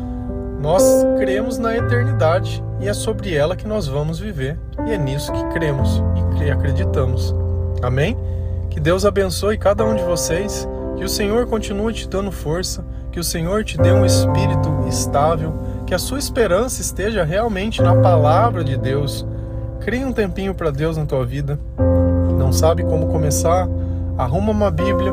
nós 0.61 0.83
cremos 1.17 1.57
na 1.57 1.75
eternidade 1.75 2.63
e 2.79 2.87
é 2.87 2.93
sobre 2.93 3.35
ela 3.35 3.55
que 3.55 3.67
nós 3.67 3.87
vamos 3.87 4.19
viver. 4.19 4.59
E 4.85 4.91
é 4.91 4.97
nisso 4.97 5.31
que 5.31 5.43
cremos 5.45 6.01
e 6.39 6.51
acreditamos. 6.51 7.35
Amém? 7.81 8.15
Que 8.69 8.79
Deus 8.79 9.03
abençoe 9.03 9.57
cada 9.57 9.83
um 9.83 9.95
de 9.95 10.03
vocês, 10.03 10.67
que 10.97 11.03
o 11.03 11.09
Senhor 11.09 11.47
continue 11.47 11.93
te 11.93 12.07
dando 12.07 12.31
força, 12.31 12.85
que 13.11 13.19
o 13.19 13.23
Senhor 13.23 13.63
te 13.63 13.77
dê 13.77 13.91
um 13.91 14.05
espírito 14.05 14.69
estável, 14.87 15.53
que 15.87 15.95
a 15.95 15.99
sua 15.99 16.19
esperança 16.19 16.79
esteja 16.79 17.23
realmente 17.23 17.81
na 17.81 17.95
palavra 17.95 18.63
de 18.63 18.77
Deus. 18.77 19.25
Crie 19.79 20.05
um 20.05 20.13
tempinho 20.13 20.53
para 20.53 20.69
Deus 20.69 20.95
na 20.95 21.05
tua 21.05 21.25
vida. 21.25 21.59
Não 22.37 22.53
sabe 22.53 22.83
como 22.83 23.07
começar? 23.07 23.67
Arruma 24.15 24.51
uma 24.51 24.69
Bíblia, 24.69 25.11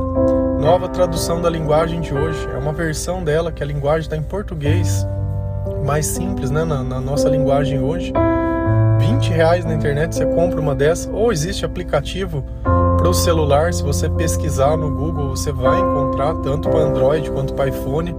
nova 0.61 0.89
tradução 0.89 1.41
da 1.41 1.49
linguagem 1.49 2.03
de 2.03 2.13
hoje. 2.13 2.47
É 2.55 2.59
uma 2.59 2.73
versão 2.73 3.25
dela 3.25 3.51
que 3.51 3.63
a 3.63 3.67
linguagem 3.67 4.03
está 4.03 4.17
em 4.17 4.23
português, 4.23 5.07
mais 5.89 6.05
simples, 6.05 6.51
né, 6.51 6.65
na, 6.65 6.85
na 6.85 7.01
nossa 7.01 7.31
linguagem 7.31 7.81
hoje. 7.81 8.13
20 8.99 9.31
reais 9.31 9.65
na 9.65 9.73
internet 9.73 10.15
você 10.15 10.27
compra 10.27 10.61
uma 10.61 10.75
dessa, 10.75 11.11
ou 11.11 11.33
existe 11.33 11.65
aplicativo 11.65 12.45
para 12.63 13.09
o 13.09 13.15
celular, 13.15 13.73
se 13.73 13.83
você 13.83 14.07
pesquisar 14.07 14.77
no 14.77 14.95
Google, 14.95 15.31
você 15.31 15.51
vai 15.51 15.81
encontrar 15.81 16.35
tanto 16.43 16.69
para 16.69 16.81
Android 16.81 17.31
quanto 17.31 17.55
para 17.55 17.71
iPhone. 17.71 18.15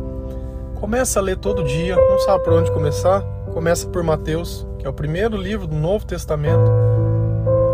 Começa 0.79 1.19
a 1.19 1.21
ler 1.21 1.38
todo 1.38 1.63
dia, 1.63 1.95
não 1.95 2.17
sabe 2.19 2.43
por 2.43 2.53
onde 2.53 2.71
começar? 2.71 3.21
Começa 3.53 3.88
por 3.88 4.01
Mateus, 4.01 4.65
que 4.79 4.88
é 4.88 4.89
o 4.89 4.93
primeiro 4.93 5.38
livro 5.38 5.67
do 5.67 5.75
Novo 5.75 6.08
Testamento. 6.08 6.71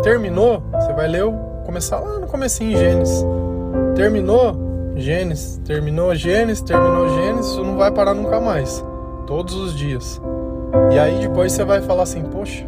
Terminou, 0.02 0.62
você 0.72 0.92
vai 0.92 1.08
ler, 1.08 1.24
começar 1.64 2.00
lá 2.00 2.18
no 2.18 2.26
comecinho 2.26 2.72
em 2.72 2.76
Gênesis. 2.76 3.24
Terminou, 3.94 4.92
Gênesis, 4.94 5.58
terminou 5.64 6.14
Gênesis, 6.14 6.60
terminou 6.60 7.08
Gênesis, 7.08 7.56
não 7.56 7.78
vai 7.78 7.90
parar 7.90 8.12
nunca 8.12 8.38
mais. 8.38 8.84
Todos 9.26 9.54
os 9.54 9.74
dias. 9.74 10.20
E 10.92 10.98
aí 10.98 11.20
depois 11.20 11.52
você 11.52 11.64
vai 11.64 11.82
falar 11.82 12.04
assim, 12.04 12.22
poxa, 12.22 12.64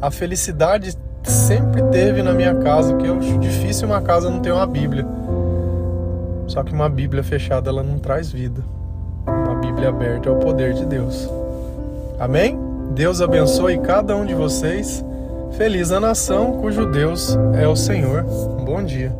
a 0.00 0.10
felicidade 0.10 0.94
sempre 1.22 1.82
teve 1.84 2.22
na 2.22 2.32
minha 2.32 2.54
casa, 2.56 2.96
que 2.96 3.06
eu 3.06 3.18
difícil 3.18 3.88
uma 3.88 4.00
casa 4.00 4.30
não 4.30 4.40
ter 4.40 4.52
uma 4.52 4.66
Bíblia. 4.66 5.06
Só 6.46 6.62
que 6.62 6.72
uma 6.72 6.88
Bíblia 6.88 7.22
fechada 7.22 7.70
ela 7.70 7.82
não 7.82 7.98
traz 7.98 8.30
vida. 8.30 8.62
Uma 9.26 9.54
Bíblia 9.56 9.88
aberta 9.88 10.28
é 10.28 10.32
o 10.32 10.36
poder 10.36 10.74
de 10.74 10.84
Deus. 10.84 11.28
Amém? 12.18 12.58
Deus 12.92 13.20
abençoe 13.20 13.78
cada 13.78 14.16
um 14.16 14.26
de 14.26 14.34
vocês. 14.34 15.04
Feliz 15.52 15.92
a 15.92 16.00
nação 16.00 16.60
cujo 16.60 16.90
Deus 16.90 17.38
é 17.54 17.66
o 17.66 17.76
Senhor. 17.76 18.24
Um 18.24 18.64
bom 18.64 18.82
dia. 18.82 19.12